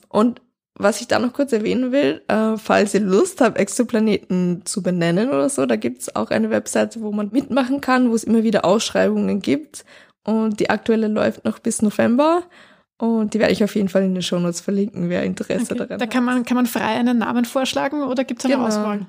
Und 0.09 0.41
was 0.77 0.99
ich 0.99 1.07
da 1.07 1.19
noch 1.19 1.33
kurz 1.33 1.53
erwähnen 1.53 1.91
will, 1.91 2.21
äh, 2.27 2.57
falls 2.57 2.93
ihr 2.93 2.99
Lust 2.99 3.39
habt, 3.39 3.57
Exoplaneten 3.57 4.65
zu 4.65 4.83
benennen 4.83 5.29
oder 5.29 5.49
so, 5.49 5.65
da 5.65 5.77
gibt 5.77 6.01
es 6.01 6.15
auch 6.15 6.31
eine 6.31 6.49
Webseite, 6.49 7.01
wo 7.01 7.11
man 7.11 7.29
mitmachen 7.31 7.79
kann, 7.79 8.09
wo 8.09 8.15
es 8.15 8.25
immer 8.25 8.43
wieder 8.43 8.65
Ausschreibungen 8.65 9.41
gibt. 9.41 9.85
Und 10.25 10.59
die 10.59 10.69
aktuelle 10.69 11.07
läuft 11.07 11.45
noch 11.45 11.59
bis 11.59 11.81
November. 11.81 12.43
Und 12.97 13.33
die 13.33 13.39
werde 13.39 13.53
ich 13.53 13.63
auf 13.63 13.75
jeden 13.75 13.89
Fall 13.89 14.03
in 14.03 14.13
den 14.13 14.21
Shownotes 14.21 14.61
verlinken, 14.61 15.09
wer 15.09 15.23
Interesse 15.23 15.73
okay. 15.73 15.75
daran 15.75 15.87
da 15.87 15.93
hat. 15.95 16.01
Da 16.01 16.07
kann 16.07 16.23
man, 16.25 16.45
kann 16.45 16.55
man 16.55 16.65
frei 16.65 16.95
einen 16.95 17.19
Namen 17.19 17.45
vorschlagen 17.45 18.03
oder 18.03 18.23
gibt 18.23 18.41
es 18.41 18.45
eine 18.45 18.55
genau. 18.55 18.67
Auswahl? 18.67 19.05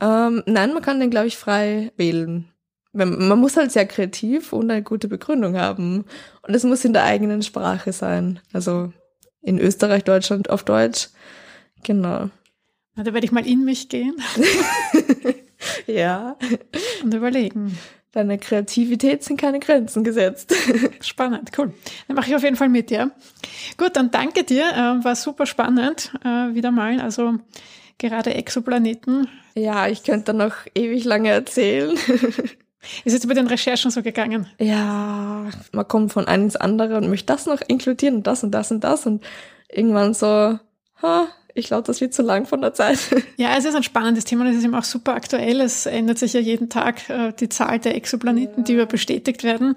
Ähm, 0.00 0.42
nein, 0.46 0.72
man 0.72 0.82
kann 0.82 1.00
den, 1.00 1.10
glaube 1.10 1.26
ich, 1.26 1.36
frei 1.36 1.92
wählen. 1.96 2.48
Man 2.92 3.40
muss 3.40 3.56
halt 3.56 3.72
sehr 3.72 3.86
kreativ 3.86 4.52
und 4.52 4.70
eine 4.70 4.82
gute 4.82 5.08
Begründung 5.08 5.56
haben. 5.56 6.04
Und 6.42 6.54
es 6.54 6.62
muss 6.62 6.84
in 6.84 6.92
der 6.92 7.02
eigenen 7.02 7.42
Sprache 7.42 7.92
sein. 7.92 8.38
Also 8.52 8.92
in 9.44 9.58
Österreich, 9.58 10.04
Deutschland 10.04 10.50
auf 10.50 10.64
Deutsch. 10.64 11.08
Genau. 11.82 12.30
Na, 12.96 13.02
da 13.02 13.12
werde 13.12 13.24
ich 13.24 13.32
mal 13.32 13.46
in 13.46 13.64
mich 13.64 13.88
gehen. 13.88 14.16
ja. 15.86 16.36
Und 17.02 17.14
überlegen. 17.14 17.76
Deine 18.12 18.38
Kreativität 18.38 19.24
sind 19.24 19.40
keine 19.40 19.58
Grenzen 19.58 20.04
gesetzt. 20.04 20.54
Spannend, 21.00 21.50
cool. 21.58 21.74
Dann 22.06 22.16
mache 22.16 22.28
ich 22.28 22.36
auf 22.36 22.44
jeden 22.44 22.54
Fall 22.54 22.68
mit, 22.68 22.92
ja. 22.92 23.10
Gut, 23.76 23.96
dann 23.96 24.12
danke 24.12 24.44
dir. 24.44 24.68
Äh, 24.70 25.04
war 25.04 25.16
super 25.16 25.46
spannend, 25.46 26.12
äh, 26.24 26.54
wieder 26.54 26.70
mal. 26.70 27.00
Also 27.00 27.34
gerade 27.98 28.34
Exoplaneten. 28.34 29.28
Ja, 29.56 29.88
ich 29.88 30.04
könnte 30.04 30.32
noch 30.32 30.54
ewig 30.76 31.04
lange 31.04 31.30
erzählen. 31.30 31.96
Ist 33.04 33.12
jetzt 33.12 33.28
bei 33.28 33.34
den 33.34 33.46
Recherchen 33.46 33.90
so 33.90 34.02
gegangen? 34.02 34.46
Ja, 34.58 35.46
man 35.72 35.88
kommt 35.88 36.12
von 36.12 36.26
einem 36.26 36.44
ins 36.44 36.56
andere 36.56 36.96
und 36.96 37.08
möchte 37.08 37.32
das 37.32 37.46
noch 37.46 37.60
inkludieren 37.66 38.16
und 38.16 38.26
das 38.26 38.42
und 38.42 38.50
das 38.52 38.70
und 38.70 38.84
das 38.84 39.06
und 39.06 39.24
irgendwann 39.68 40.14
so, 40.14 40.58
ha, 41.02 41.28
ich 41.54 41.66
glaube, 41.66 41.84
das 41.84 42.00
wird 42.00 42.12
zu 42.12 42.22
lang 42.22 42.46
von 42.46 42.60
der 42.60 42.74
Zeit. 42.74 42.98
Ja, 43.36 43.56
es 43.56 43.64
ist 43.64 43.74
ein 43.74 43.82
spannendes 43.82 44.24
Thema 44.24 44.42
und 44.42 44.50
es 44.50 44.58
ist 44.58 44.64
eben 44.64 44.74
auch 44.74 44.84
super 44.84 45.14
aktuell. 45.14 45.60
Es 45.60 45.86
ändert 45.86 46.18
sich 46.18 46.32
ja 46.32 46.40
jeden 46.40 46.68
Tag 46.68 47.08
äh, 47.08 47.32
die 47.32 47.48
Zahl 47.48 47.78
der 47.78 47.94
Exoplaneten, 47.94 48.58
ja. 48.58 48.64
die 48.64 48.74
über 48.74 48.86
bestätigt 48.86 49.44
werden. 49.44 49.76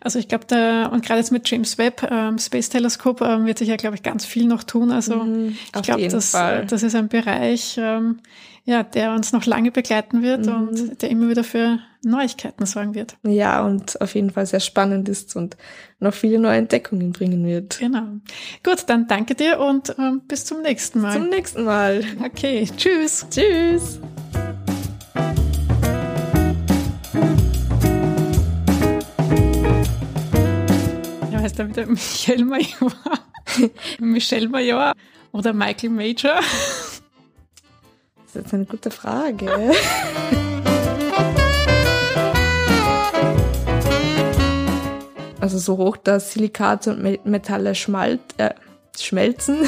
Also 0.00 0.18
ich 0.20 0.28
glaube, 0.28 0.44
da 0.46 0.86
und 0.86 1.04
gerade 1.04 1.18
jetzt 1.18 1.32
mit 1.32 1.48
James 1.50 1.76
Webb 1.76 2.08
ähm, 2.08 2.38
Space 2.38 2.68
Telescope 2.68 3.24
ähm, 3.24 3.46
wird 3.46 3.58
sich 3.58 3.68
ja, 3.68 3.76
glaube 3.76 3.96
ich, 3.96 4.02
ganz 4.02 4.24
viel 4.24 4.46
noch 4.46 4.62
tun. 4.62 4.92
Also 4.92 5.16
mhm, 5.16 5.56
ich 5.74 5.82
glaube, 5.82 6.06
das, 6.06 6.32
das 6.32 6.82
ist 6.82 6.94
ein 6.94 7.08
Bereich, 7.08 7.76
ähm, 7.78 8.20
ja, 8.68 8.82
der 8.82 9.12
uns 9.14 9.32
noch 9.32 9.46
lange 9.46 9.72
begleiten 9.72 10.20
wird 10.20 10.44
mhm. 10.44 10.52
und 10.52 11.00
der 11.00 11.08
immer 11.08 11.30
wieder 11.30 11.42
für 11.42 11.78
Neuigkeiten 12.04 12.66
sorgen 12.66 12.94
wird. 12.94 13.16
Ja, 13.26 13.64
und 13.64 13.98
auf 14.02 14.14
jeden 14.14 14.28
Fall 14.28 14.44
sehr 14.44 14.60
spannend 14.60 15.08
ist 15.08 15.34
und 15.36 15.56
noch 16.00 16.12
viele 16.12 16.38
neue 16.38 16.58
Entdeckungen 16.58 17.12
bringen 17.12 17.46
wird. 17.46 17.78
Genau. 17.78 18.02
Gut, 18.62 18.84
dann 18.88 19.08
danke 19.08 19.34
dir 19.34 19.58
und 19.58 19.94
ähm, 19.98 20.20
bis 20.28 20.44
zum 20.44 20.60
nächsten 20.60 21.00
Mal. 21.00 21.14
Zum 21.14 21.30
nächsten 21.30 21.64
Mal. 21.64 22.04
Okay, 22.22 22.68
tschüss. 22.76 23.26
Tschüss. 23.30 24.00
Ja, 31.32 31.40
heißt 31.40 31.58
er 31.58 31.68
wieder 31.70 31.86
Michel 31.86 32.44
Major? 32.44 32.92
Michel 33.98 34.46
Major 34.50 34.92
oder 35.32 35.54
Michael 35.54 35.88
Major? 35.88 36.38
Das 38.38 38.46
ist 38.46 38.54
eine 38.54 38.66
gute 38.66 38.92
Frage. 38.92 39.50
also 45.40 45.58
so 45.58 45.76
hoch, 45.76 45.96
dass 45.96 46.34
Silikate 46.34 46.92
und 46.92 47.26
Metalle 47.26 47.74
schmalt, 47.74 48.20
äh, 48.36 48.50
schmelzen. 48.96 49.66